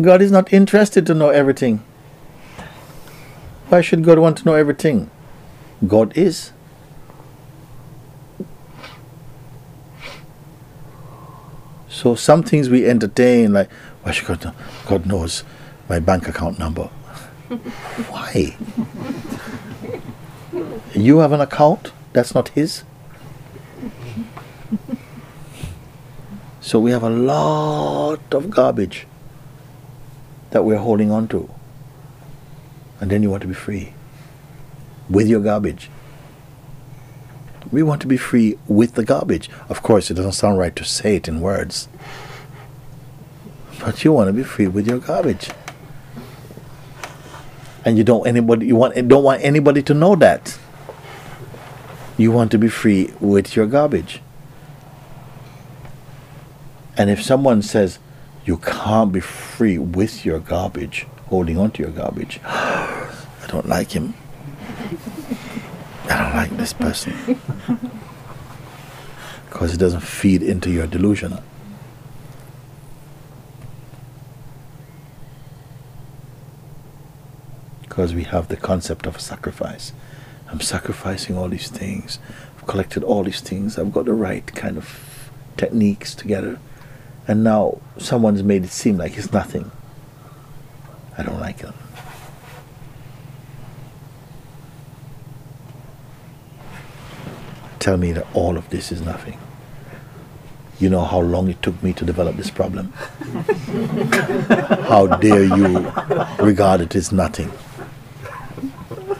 God 0.00 0.20
is 0.20 0.32
not 0.32 0.52
interested 0.52 1.06
to 1.06 1.14
know 1.14 1.28
everything. 1.28 1.84
Why 3.68 3.80
should 3.80 4.02
God 4.02 4.18
want 4.18 4.38
to 4.38 4.44
know 4.44 4.54
everything? 4.54 5.08
God 5.86 6.16
is. 6.16 6.50
So 11.88 12.14
some 12.14 12.42
things 12.42 12.68
we 12.68 12.86
entertain, 12.86 13.54
like, 13.54 13.70
why 14.06 14.12
should 14.12 14.28
God 14.28 14.44
know? 14.44 14.54
God 14.86 15.04
knows 15.04 15.42
my 15.88 15.98
bank 15.98 16.28
account 16.28 16.60
number. 16.60 16.84
Why? 18.08 18.56
You 20.94 21.18
have 21.18 21.32
an 21.32 21.40
account 21.40 21.90
that's 22.12 22.32
not 22.32 22.50
His. 22.50 22.84
So 26.60 26.78
we 26.78 26.92
have 26.92 27.02
a 27.02 27.10
lot 27.10 28.32
of 28.32 28.48
garbage 28.48 29.08
that 30.50 30.64
we're 30.64 30.78
holding 30.78 31.10
on 31.10 31.26
to. 31.28 31.52
And 33.00 33.10
then 33.10 33.24
you 33.24 33.30
want 33.30 33.42
to 33.42 33.48
be 33.48 33.54
free 33.54 33.92
with 35.10 35.26
your 35.26 35.40
garbage. 35.40 35.90
We 37.72 37.82
want 37.82 38.02
to 38.02 38.06
be 38.06 38.16
free 38.16 38.56
with 38.68 38.94
the 38.94 39.04
garbage. 39.04 39.50
Of 39.68 39.82
course, 39.82 40.12
it 40.12 40.14
doesn't 40.14 40.30
sound 40.30 40.58
right 40.58 40.76
to 40.76 40.84
say 40.84 41.16
it 41.16 41.26
in 41.26 41.40
words. 41.40 41.88
But 43.80 44.04
you 44.04 44.12
want 44.12 44.28
to 44.28 44.32
be 44.32 44.42
free 44.42 44.66
with 44.66 44.86
your 44.86 44.98
garbage. 44.98 45.50
And 47.84 47.96
you 47.96 48.04
don't 48.04 48.26
anybody 48.26 48.66
you 48.66 48.76
want 48.76 48.94
don't 49.08 49.22
want 49.22 49.42
anybody 49.44 49.82
to 49.84 49.94
know 49.94 50.16
that. 50.16 50.58
You 52.18 52.32
want 52.32 52.50
to 52.52 52.58
be 52.58 52.68
free 52.68 53.12
with 53.20 53.54
your 53.54 53.66
garbage. 53.66 54.20
And 56.96 57.10
if 57.10 57.22
someone 57.22 57.62
says 57.62 57.98
you 58.44 58.56
can't 58.56 59.12
be 59.12 59.20
free 59.20 59.78
with 59.78 60.24
your 60.24 60.40
garbage, 60.40 61.06
holding 61.26 61.58
on 61.58 61.70
to 61.72 61.82
your 61.82 61.92
garbage, 61.92 62.40
I 62.44 63.46
don't 63.48 63.68
like 63.68 63.90
him. 63.92 64.14
I 66.08 66.22
don't 66.22 66.34
like 66.34 66.56
this 66.56 66.72
person. 66.72 67.14
Because 69.48 69.72
it 69.72 69.78
doesn't 69.78 70.02
feed 70.02 70.42
into 70.42 70.70
your 70.70 70.86
delusion. 70.86 71.38
Because 77.96 78.14
we 78.14 78.24
have 78.24 78.48
the 78.48 78.58
concept 78.58 79.06
of 79.06 79.16
a 79.16 79.18
sacrifice. 79.18 79.94
I'm 80.50 80.60
sacrificing 80.60 81.38
all 81.38 81.48
these 81.48 81.70
things. 81.70 82.18
I've 82.54 82.66
collected 82.66 83.02
all 83.02 83.24
these 83.24 83.40
things. 83.40 83.78
I've 83.78 83.90
got 83.90 84.04
the 84.04 84.12
right 84.12 84.46
kind 84.48 84.76
of 84.76 85.30
techniques 85.56 86.14
together. 86.14 86.58
And 87.26 87.42
now 87.42 87.80
someone's 87.96 88.42
made 88.42 88.64
it 88.64 88.70
seem 88.70 88.98
like 88.98 89.16
it's 89.16 89.32
nothing. 89.32 89.70
I 91.16 91.22
don't 91.22 91.40
like 91.40 91.62
it. 91.62 91.72
Tell 97.78 97.96
me 97.96 98.12
that 98.12 98.26
all 98.34 98.58
of 98.58 98.68
this 98.68 98.92
is 98.92 99.00
nothing. 99.00 99.38
You 100.78 100.90
know 100.90 101.00
how 101.00 101.20
long 101.20 101.48
it 101.48 101.62
took 101.62 101.82
me 101.82 101.94
to 101.94 102.04
develop 102.04 102.36
this 102.36 102.50
problem? 102.50 102.92
how 104.84 105.06
dare 105.06 105.44
you 105.44 105.90
regard 106.38 106.82
it 106.82 106.94
as 106.94 107.10
nothing? 107.10 107.50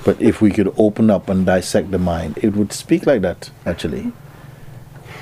But 0.06 0.22
if 0.22 0.40
we 0.40 0.52
could 0.52 0.72
open 0.78 1.10
up 1.10 1.28
and 1.28 1.44
dissect 1.44 1.90
the 1.90 1.98
mind, 1.98 2.38
it 2.40 2.54
would 2.54 2.72
speak 2.72 3.06
like 3.06 3.22
that, 3.22 3.50
actually. 3.66 4.12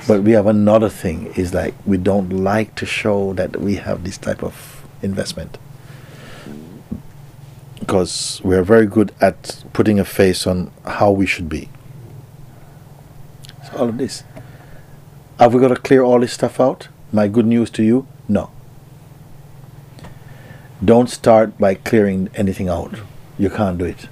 But 0.06 0.22
we 0.22 0.32
have 0.32 0.46
another 0.46 0.90
thing 0.90 1.32
is 1.36 1.54
like 1.54 1.72
we 1.86 1.96
don't 1.96 2.28
like 2.28 2.74
to 2.74 2.84
show 2.84 3.32
that 3.32 3.58
we 3.58 3.76
have 3.76 4.04
this 4.04 4.18
type 4.18 4.44
of 4.44 4.86
investment. 5.00 5.56
Because 7.80 8.42
we 8.44 8.54
are 8.56 8.62
very 8.62 8.84
good 8.84 9.14
at 9.22 9.64
putting 9.72 9.98
a 9.98 10.04
face 10.04 10.46
on 10.46 10.70
how 10.84 11.10
we 11.10 11.24
should 11.24 11.48
be. 11.48 11.70
So 13.66 13.78
all 13.78 13.88
of 13.88 13.96
this. 13.96 14.22
Have 15.38 15.54
we 15.54 15.60
got 15.62 15.68
to 15.68 15.76
clear 15.76 16.02
all 16.02 16.20
this 16.20 16.34
stuff 16.34 16.60
out? 16.60 16.88
My 17.10 17.26
good 17.26 17.46
news 17.46 17.70
to 17.70 17.82
you? 17.82 18.06
No. 18.28 18.50
Don't 20.84 21.08
start 21.08 21.56
by 21.56 21.74
clearing 21.74 22.28
anything 22.34 22.68
out. 22.68 23.00
You 23.38 23.48
can't 23.48 23.78
do 23.78 23.86
it. 23.86 24.08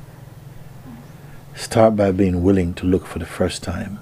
Start 1.63 1.95
by 1.95 2.11
being 2.11 2.43
willing 2.43 2.75
to 2.75 2.87
look 2.87 3.07
for 3.07 3.21
the 3.21 3.25
first 3.25 3.63
time 3.63 4.01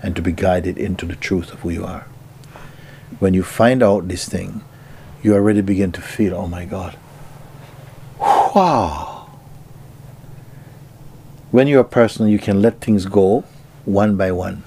and 0.00 0.14
to 0.14 0.22
be 0.22 0.30
guided 0.30 0.78
into 0.78 1.06
the 1.06 1.16
truth 1.16 1.52
of 1.52 1.58
who 1.60 1.70
you 1.70 1.84
are. 1.84 2.06
When 3.18 3.34
you 3.34 3.42
find 3.42 3.82
out 3.82 4.06
this 4.06 4.28
thing, 4.28 4.62
you 5.20 5.34
already 5.34 5.60
begin 5.60 5.90
to 5.90 6.00
feel, 6.00 6.36
oh 6.36 6.46
my 6.46 6.64
God, 6.64 6.96
wow. 8.20 9.28
When 11.50 11.66
you're 11.66 11.80
a 11.80 11.84
person, 11.84 12.28
you 12.28 12.38
can 12.38 12.62
let 12.62 12.80
things 12.80 13.06
go 13.06 13.40
one 13.84 14.16
by 14.16 14.30
one. 14.30 14.62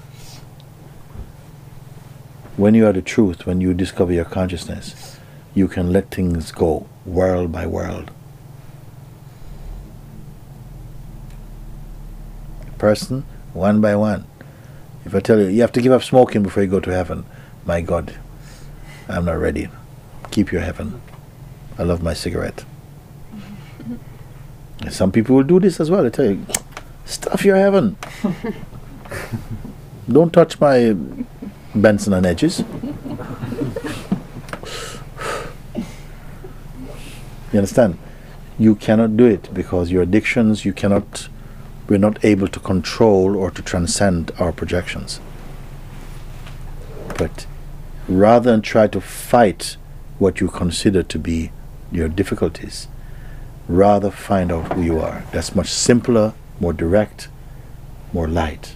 When 2.58 2.74
you 2.74 2.86
are 2.86 2.92
the 2.92 3.00
truth, 3.00 3.46
when 3.46 3.62
you 3.62 3.72
discover 3.72 4.12
your 4.12 4.26
consciousness, 4.26 5.16
you 5.54 5.66
can 5.66 5.90
let 5.90 6.10
things 6.10 6.52
go 6.52 6.86
world 7.06 7.50
by 7.50 7.66
world. 7.66 8.10
Person, 12.82 13.24
one 13.52 13.80
by 13.80 13.94
one. 13.94 14.24
If 15.04 15.14
I 15.14 15.20
tell 15.20 15.38
you, 15.38 15.46
you 15.46 15.60
have 15.60 15.70
to 15.70 15.80
give 15.80 15.92
up 15.92 16.02
smoking 16.02 16.42
before 16.42 16.64
you 16.64 16.68
go 16.68 16.80
to 16.80 16.90
heaven, 16.90 17.24
my 17.64 17.80
God, 17.80 18.12
I'm 19.08 19.24
not 19.24 19.38
ready. 19.38 19.68
Keep 20.32 20.50
your 20.50 20.62
heaven. 20.62 21.00
I 21.78 21.84
love 21.84 22.02
my 22.02 22.12
cigarette. 22.12 22.64
And 24.80 24.92
some 24.92 25.12
people 25.12 25.36
will 25.36 25.44
do 25.44 25.60
this 25.60 25.78
as 25.78 25.92
well. 25.92 26.02
They 26.02 26.10
tell 26.10 26.24
you, 26.24 26.44
stuff 27.04 27.44
your 27.44 27.54
heaven. 27.54 27.96
Don't 30.08 30.32
touch 30.32 30.58
my 30.58 30.96
Benson 31.76 32.14
and 32.14 32.26
Edges. 32.26 32.64
You 37.52 37.58
understand? 37.58 37.96
You 38.58 38.74
cannot 38.74 39.16
do 39.16 39.26
it 39.26 39.54
because 39.54 39.92
your 39.92 40.02
addictions, 40.02 40.64
you 40.64 40.72
cannot, 40.72 41.28
we're 41.92 41.98
not 41.98 42.24
able 42.24 42.48
to 42.48 42.58
control 42.58 43.36
or 43.36 43.50
to 43.50 43.60
transcend 43.60 44.32
our 44.38 44.50
projections. 44.50 45.20
But 47.18 47.46
rather 48.08 48.50
than 48.50 48.62
try 48.62 48.86
to 48.86 48.98
fight 48.98 49.76
what 50.18 50.40
you 50.40 50.48
consider 50.48 51.02
to 51.02 51.18
be 51.18 51.52
your 51.90 52.08
difficulties, 52.08 52.88
rather 53.68 54.10
find 54.10 54.50
out 54.50 54.72
who 54.72 54.80
you 54.80 55.00
are. 55.00 55.22
That's 55.32 55.54
much 55.54 55.68
simpler, 55.68 56.32
more 56.58 56.72
direct, 56.72 57.28
more 58.14 58.26
light. 58.26 58.74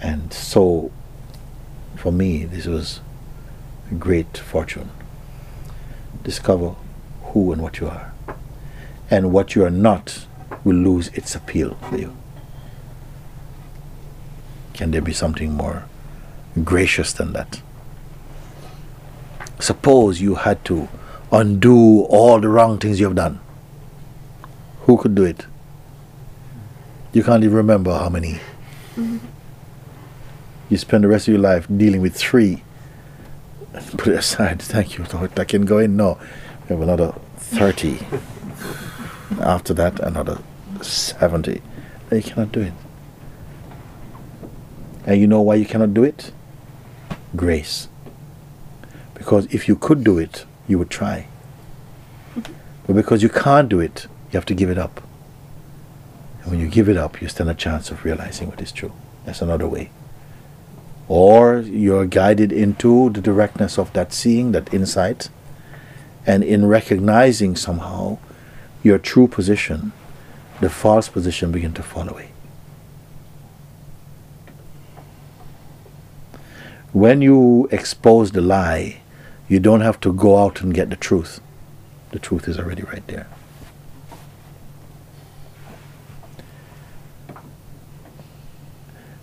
And 0.00 0.32
so, 0.32 0.92
for 1.96 2.12
me, 2.12 2.44
this 2.44 2.66
was 2.66 3.00
a 3.90 3.94
great 3.94 4.38
fortune. 4.38 4.90
Discover 6.22 6.76
who 7.24 7.50
and 7.50 7.60
what 7.60 7.80
you 7.80 7.88
are. 7.88 8.12
And 9.10 9.32
what 9.32 9.56
you 9.56 9.64
are 9.64 9.70
not 9.70 10.26
will 10.64 10.76
lose 10.76 11.08
its 11.08 11.34
appeal 11.34 11.76
for 11.88 11.96
you. 11.96 12.16
Can 14.74 14.90
there 14.90 15.02
be 15.02 15.12
something 15.12 15.52
more 15.52 15.84
gracious 16.64 17.12
than 17.12 17.32
that? 17.32 17.62
Suppose 19.58 20.20
you 20.20 20.36
had 20.36 20.64
to 20.64 20.88
undo 21.30 22.02
all 22.02 22.40
the 22.40 22.48
wrong 22.48 22.78
things 22.78 22.98
you 22.98 23.06
have 23.06 23.14
done. 23.14 23.40
Who 24.82 24.96
could 24.96 25.14
do 25.14 25.24
it? 25.24 25.46
You 27.12 27.22
can't 27.22 27.44
even 27.44 27.56
remember 27.56 27.96
how 27.96 28.08
many. 28.08 28.40
Mm-hmm. 28.96 29.18
You 30.68 30.78
spend 30.78 31.04
the 31.04 31.08
rest 31.08 31.28
of 31.28 31.32
your 31.34 31.42
life 31.42 31.66
dealing 31.74 32.00
with 32.00 32.16
three. 32.16 32.64
Put 33.96 34.08
it 34.08 34.18
aside. 34.18 34.60
Thank 34.60 34.98
you, 34.98 35.04
Lord. 35.12 35.38
I 35.38 35.44
can 35.44 35.64
go 35.64 35.78
in. 35.78 35.96
No. 35.96 36.18
We 36.62 36.68
have 36.74 36.80
another 36.80 37.14
30. 37.36 38.00
After 39.40 39.74
that, 39.74 40.00
another 40.00 40.38
70. 40.80 41.62
You 42.10 42.22
cannot 42.22 42.52
do 42.52 42.60
it. 42.60 42.72
And 45.06 45.20
you 45.20 45.26
know 45.26 45.40
why 45.40 45.56
you 45.56 45.64
cannot 45.64 45.94
do 45.94 46.04
it? 46.04 46.32
Grace. 47.34 47.88
Because 49.14 49.46
if 49.46 49.68
you 49.68 49.76
could 49.76 50.04
do 50.04 50.18
it, 50.18 50.44
you 50.68 50.78
would 50.78 50.90
try. 50.90 51.26
But 52.86 52.96
because 52.96 53.22
you 53.22 53.28
can't 53.28 53.68
do 53.68 53.78
it, 53.78 54.06
you 54.30 54.36
have 54.36 54.46
to 54.46 54.54
give 54.54 54.68
it 54.68 54.76
up. 54.76 55.02
And 56.42 56.50
when 56.50 56.60
you 56.60 56.66
give 56.66 56.88
it 56.88 56.96
up, 56.96 57.22
you 57.22 57.28
stand 57.28 57.48
a 57.48 57.54
chance 57.54 57.92
of 57.92 58.04
realizing 58.04 58.48
what 58.48 58.60
is 58.60 58.72
true. 58.72 58.92
That's 59.24 59.40
another 59.40 59.68
way. 59.68 59.90
Or 61.06 61.60
you're 61.60 62.06
guided 62.06 62.50
into 62.50 63.10
the 63.10 63.20
directness 63.20 63.78
of 63.78 63.92
that 63.92 64.12
seeing, 64.12 64.50
that 64.52 64.74
insight, 64.74 65.28
and 66.26 66.42
in 66.42 66.66
recognizing 66.66 67.54
somehow 67.54 68.18
your 68.82 68.98
true 68.98 69.28
position, 69.28 69.92
the 70.60 70.70
false 70.70 71.08
position 71.08 71.52
begin 71.52 71.72
to 71.74 71.82
fall 71.82 72.08
away. 72.08 72.30
When 76.92 77.22
you 77.22 77.68
expose 77.70 78.32
the 78.32 78.40
lie, 78.40 79.00
you 79.48 79.60
don't 79.60 79.80
have 79.80 79.98
to 80.00 80.12
go 80.12 80.38
out 80.38 80.60
and 80.60 80.74
get 80.74 80.90
the 80.90 80.96
truth. 80.96 81.40
The 82.10 82.18
truth 82.18 82.46
is 82.48 82.58
already 82.58 82.82
right 82.82 83.06
there. 83.06 83.26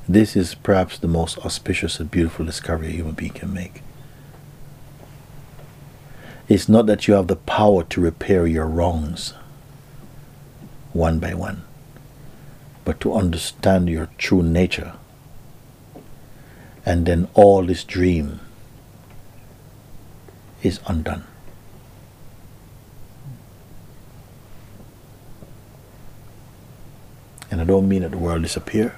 This 0.08 0.36
is 0.36 0.56
perhaps 0.56 0.98
the 0.98 1.08
most 1.08 1.38
auspicious 1.40 2.00
and 2.00 2.10
beautiful 2.10 2.44
discovery 2.44 2.88
a 2.88 2.92
human 2.92 3.14
being 3.14 3.34
can 3.34 3.54
make. 3.54 3.84
It's 6.48 6.68
not 6.68 6.88
that 6.88 7.08
you 7.08 7.14
have 7.14 7.28
the 7.28 7.36
power 7.36 7.84
to 7.84 8.02
repair 8.02 8.48
your 8.48 8.66
wrongs 8.66 9.36
one 10.94 11.20
by 11.20 11.34
one, 11.34 11.64
but 12.86 13.00
to 13.02 13.14
understand 13.14 13.90
your 13.90 14.10
true 14.18 14.44
nature. 14.44 14.94
And 16.86 17.06
then 17.06 17.28
all 17.34 17.64
this 17.66 17.84
dream 17.84 18.40
is 20.64 20.80
undone. 20.88 21.26
And 27.52 27.62
I 27.62 27.64
don't 27.64 27.88
mean 27.88 28.02
that 28.02 28.12
the 28.12 28.18
world 28.18 28.44
disappear. 28.44 28.96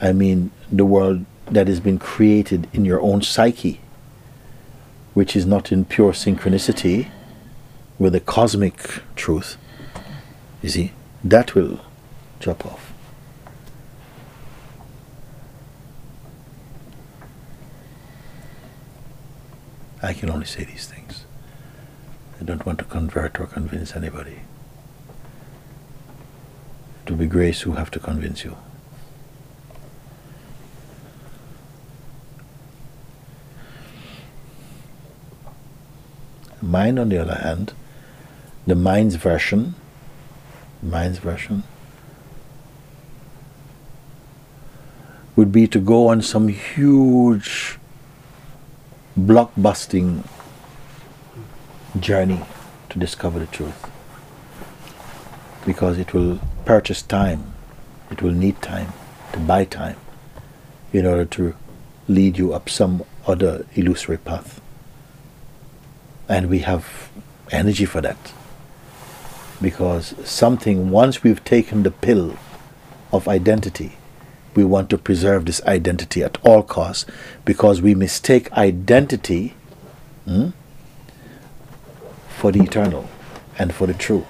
I 0.00 0.12
mean 0.12 0.50
the 0.70 0.84
world 0.84 1.24
that 1.46 1.66
has 1.66 1.80
been 1.80 1.98
created 1.98 2.68
in 2.72 2.84
your 2.84 3.00
own 3.00 3.22
psyche, 3.22 3.80
which 5.14 5.34
is 5.34 5.46
not 5.46 5.72
in 5.72 5.84
pure 5.84 6.12
synchronicity 6.12 7.10
with 7.98 8.12
the 8.12 8.20
cosmic 8.20 9.02
truth. 9.16 9.56
You 10.62 10.68
see, 10.68 10.92
that 11.24 11.54
will 11.54 11.80
drop 12.40 12.66
off. 12.66 12.92
I 20.02 20.12
can 20.12 20.30
only 20.30 20.46
say 20.46 20.64
these 20.64 20.86
things. 20.86 21.24
I 22.40 22.44
don't 22.44 22.64
want 22.64 22.78
to 22.78 22.84
convert 22.84 23.40
or 23.40 23.46
convince 23.46 23.96
anybody. 23.96 24.40
It 27.04 27.10
will 27.10 27.18
be 27.18 27.26
grace 27.26 27.62
who 27.62 27.72
have 27.72 27.90
to 27.92 27.98
convince 27.98 28.44
you. 28.44 28.56
Mind, 36.60 36.98
on 36.98 37.08
the 37.08 37.18
other 37.18 37.36
hand, 37.36 37.72
the 38.66 38.74
mind's 38.74 39.14
version, 39.14 39.74
mind's 40.82 41.18
version, 41.18 41.62
would 45.36 45.52
be 45.52 45.66
to 45.68 45.78
go 45.78 46.08
on 46.08 46.20
some 46.20 46.48
huge 46.48 47.78
blockbusting 49.18 50.26
journey 52.00 52.42
to 52.88 52.98
discover 52.98 53.38
the 53.38 53.46
truth. 53.46 53.90
Because 55.66 55.98
it 55.98 56.12
will 56.12 56.40
purchase 56.64 57.02
time, 57.02 57.52
it 58.10 58.22
will 58.22 58.32
need 58.32 58.60
time 58.62 58.92
to 59.32 59.38
buy 59.38 59.64
time 59.64 59.96
in 60.92 61.06
order 61.06 61.24
to 61.24 61.54
lead 62.08 62.38
you 62.38 62.52
up 62.52 62.68
some 62.68 63.04
other 63.26 63.66
illusory 63.74 64.16
path. 64.16 64.60
And 66.28 66.48
we 66.48 66.60
have 66.60 67.10
energy 67.50 67.84
for 67.84 68.00
that. 68.00 68.32
Because 69.60 70.14
something, 70.28 70.90
once 70.90 71.22
we've 71.22 71.42
taken 71.44 71.82
the 71.82 71.90
pill 71.90 72.36
of 73.12 73.26
identity, 73.26 73.98
we 74.54 74.64
want 74.64 74.90
to 74.90 74.98
preserve 74.98 75.44
this 75.44 75.62
identity 75.64 76.22
at 76.22 76.38
all 76.44 76.62
costs 76.62 77.06
because 77.44 77.80
we 77.80 77.94
mistake 77.94 78.50
identity 78.52 79.54
hmm, 80.24 80.50
for 82.28 82.52
the 82.52 82.62
eternal 82.62 83.08
and 83.58 83.74
for 83.74 83.86
the 83.86 83.94
true. 83.94 84.26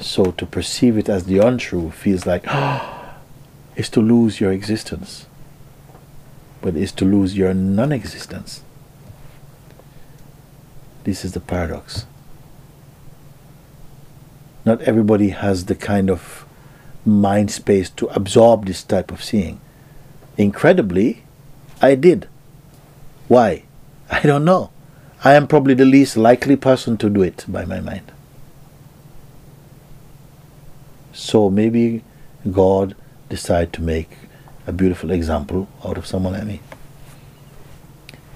So 0.00 0.32
to 0.32 0.46
perceive 0.46 0.98
it 0.98 1.08
as 1.08 1.24
the 1.24 1.38
untrue 1.38 1.90
feels 1.92 2.26
like 2.26 2.44
oh, 2.48 3.14
is 3.76 3.88
to 3.90 4.00
lose 4.00 4.40
your 4.40 4.52
existence, 4.52 5.26
but 6.60 6.76
is 6.76 6.92
to 6.92 7.04
lose 7.04 7.36
your 7.36 7.54
non 7.54 7.92
existence. 7.92 8.62
This 11.04 11.24
is 11.24 11.32
the 11.32 11.40
paradox. 11.40 12.06
Not 14.64 14.80
everybody 14.82 15.30
has 15.30 15.64
the 15.64 15.74
kind 15.74 16.10
of 16.10 16.44
mind 17.04 17.50
space 17.50 17.90
to 17.90 18.06
absorb 18.08 18.66
this 18.66 18.82
type 18.82 19.10
of 19.10 19.22
seeing. 19.22 19.60
Incredibly, 20.36 21.24
I 21.80 21.94
did. 21.94 22.28
Why? 23.28 23.64
I 24.10 24.22
don't 24.22 24.44
know. 24.44 24.70
I 25.24 25.34
am 25.34 25.46
probably 25.46 25.74
the 25.74 25.84
least 25.84 26.16
likely 26.16 26.56
person 26.56 26.96
to 26.98 27.08
do 27.08 27.22
it 27.22 27.44
by 27.48 27.64
my 27.64 27.80
mind. 27.80 28.10
So 31.12 31.48
maybe 31.50 32.02
God 32.50 32.96
decided 33.28 33.72
to 33.74 33.82
make 33.82 34.10
a 34.66 34.72
beautiful 34.72 35.10
example 35.10 35.68
out 35.84 35.96
of 35.96 36.06
someone 36.06 36.32
like 36.32 36.44
me. 36.44 36.60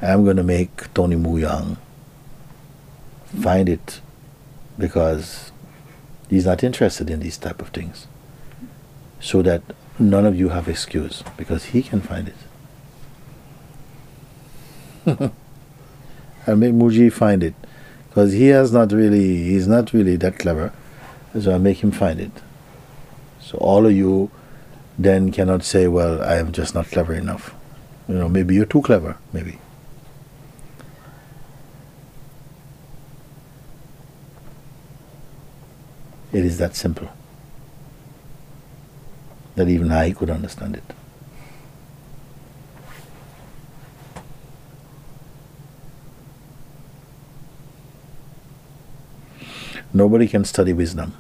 I'm 0.03 0.25
going 0.25 0.37
to 0.37 0.43
make 0.43 0.93
Tony 0.95 1.17
Moo-Young 1.17 1.79
find 3.43 3.69
it 3.69 4.01
because 4.79 5.51
he's 6.29 6.47
not 6.47 6.65
interested 6.65 7.11
in 7.11 7.21
these 7.21 7.37
type 7.39 7.61
of 7.61 7.69
things. 7.69 8.07
So 9.21 9.43
that 9.43 9.63
none 9.99 10.27
of 10.27 10.39
you 10.39 10.51
have 10.51 10.69
excuse 10.69 11.23
because 11.37 11.67
he 11.67 11.83
can 11.83 12.01
find 12.01 12.29
it. 12.29 12.37
I'll 16.47 16.57
make 16.57 16.75
Mooji 16.75 17.13
find 17.13 17.43
it 17.43 17.55
because 18.09 18.33
he 18.33 18.49
has 18.49 18.73
not 18.73 18.93
really, 18.93 19.45
he's 19.45 19.67
not 19.67 19.93
really 19.93 20.17
that 20.17 20.39
clever. 20.39 20.73
So 21.41 21.53
I'll 21.53 21.59
make 21.59 21.83
him 21.83 21.91
find 21.91 22.21
it. 22.21 22.33
So 23.41 23.59
all 23.59 23.87
of 23.87 23.93
you 23.93 24.31
then 24.99 25.31
cannot 25.33 25.63
say, 25.63 25.87
well, 25.87 26.23
I 26.23 26.37
am 26.37 26.53
just 26.53 26.75
not 26.75 26.87
clever 26.87 27.15
enough. 27.15 27.55
You 28.09 28.15
know, 28.15 28.29
maybe 28.29 28.55
you're 28.55 28.65
too 28.65 28.83
clever, 28.83 29.19
maybe. 29.33 29.59
It 36.37 36.45
is 36.45 36.59
that 36.59 36.77
simple 36.77 37.09
that 39.55 39.71
even 39.71 39.91
I 39.91 40.11
could 40.13 40.29
understand 40.29 40.77
it. 40.77 40.85
Nobody 49.95 50.29
can 50.29 50.45
study 50.45 50.75
wisdom. 50.75 51.15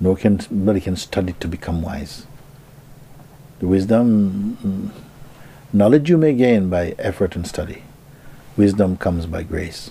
No 0.00 0.16
can, 0.16 0.40
nobody 0.50 0.80
can 0.80 0.96
study 0.96 1.34
to 1.40 1.46
become 1.46 1.82
wise. 1.82 2.26
The 3.58 3.66
wisdom, 3.66 4.56
mm, 4.64 4.90
knowledge 5.74 6.08
you 6.08 6.16
may 6.16 6.32
gain 6.32 6.70
by 6.70 6.94
effort 6.98 7.36
and 7.36 7.46
study. 7.46 7.82
Wisdom 8.56 8.96
comes 8.96 9.26
by 9.26 9.42
grace. 9.42 9.90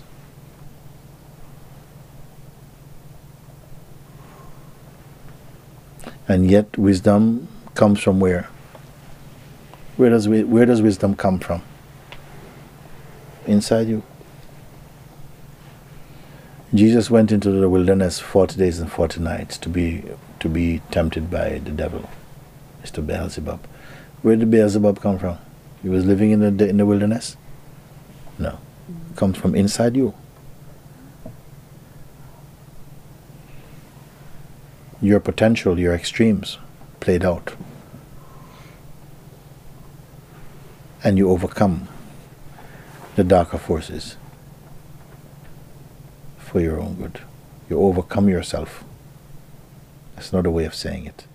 And 6.32 6.50
yet, 6.50 6.78
wisdom 6.78 7.50
comes 7.76 8.02
from 8.02 8.22
where? 8.22 8.48
Where 9.98 10.10
does, 10.10 10.28
wi- 10.28 10.46
where 10.46 10.66
does 10.66 10.82
wisdom 10.82 11.14
come 11.14 11.40
from? 11.40 11.62
Inside 13.46 13.90
you. 13.90 14.02
Jesus 16.74 17.12
went 17.12 17.34
into 17.34 17.52
the 17.52 17.68
wilderness 17.68 18.22
40 18.22 18.56
days 18.56 18.80
and 18.80 18.90
40 18.90 19.20
nights 19.20 19.58
to 19.58 19.68
be, 19.68 20.06
to 20.40 20.48
be 20.48 20.82
tempted 20.90 21.30
by 21.30 21.58
the 21.58 21.72
devil, 21.72 22.10
Mr. 22.82 23.06
Beelzebub. 23.06 23.60
Where 24.22 24.38
did 24.38 24.50
Beelzebub 24.50 25.02
come 25.02 25.20
from? 25.20 25.38
He 25.82 25.90
was 25.90 26.06
living 26.06 26.32
in 26.32 26.56
the, 26.56 26.70
in 26.70 26.78
the 26.78 26.86
wilderness? 26.86 27.36
No. 28.40 28.58
It 29.10 29.18
comes 29.18 29.38
from 29.38 29.54
inside 29.54 29.98
you. 29.98 30.14
Your 35.02 35.20
potential, 35.20 35.80
your 35.80 35.96
extremes 35.96 36.60
played 37.00 37.26
out. 37.26 37.56
And 41.04 41.18
you 41.18 41.32
overcome 41.32 41.88
the 43.16 43.24
darker 43.24 43.58
forces 43.58 44.16
for 46.38 46.60
your 46.60 46.80
own 46.80 46.96
good. 46.96 47.20
You 47.68 47.82
overcome 47.82 48.30
yourself. 48.30 48.84
That's 50.16 50.32
not 50.32 50.46
a 50.46 50.52
way 50.52 50.66
of 50.66 50.76
saying 50.76 51.08
it. 51.08 51.26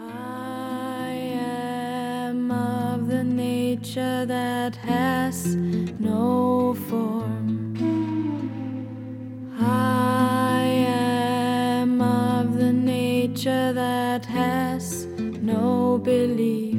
I 0.00 1.12
am 1.12 2.50
of 2.50 3.08
the 3.08 3.24
nature 3.24 4.24
that 4.24 4.76
has 4.76 5.54
no 5.54 6.74
form. 6.88 7.29
No 16.02 16.69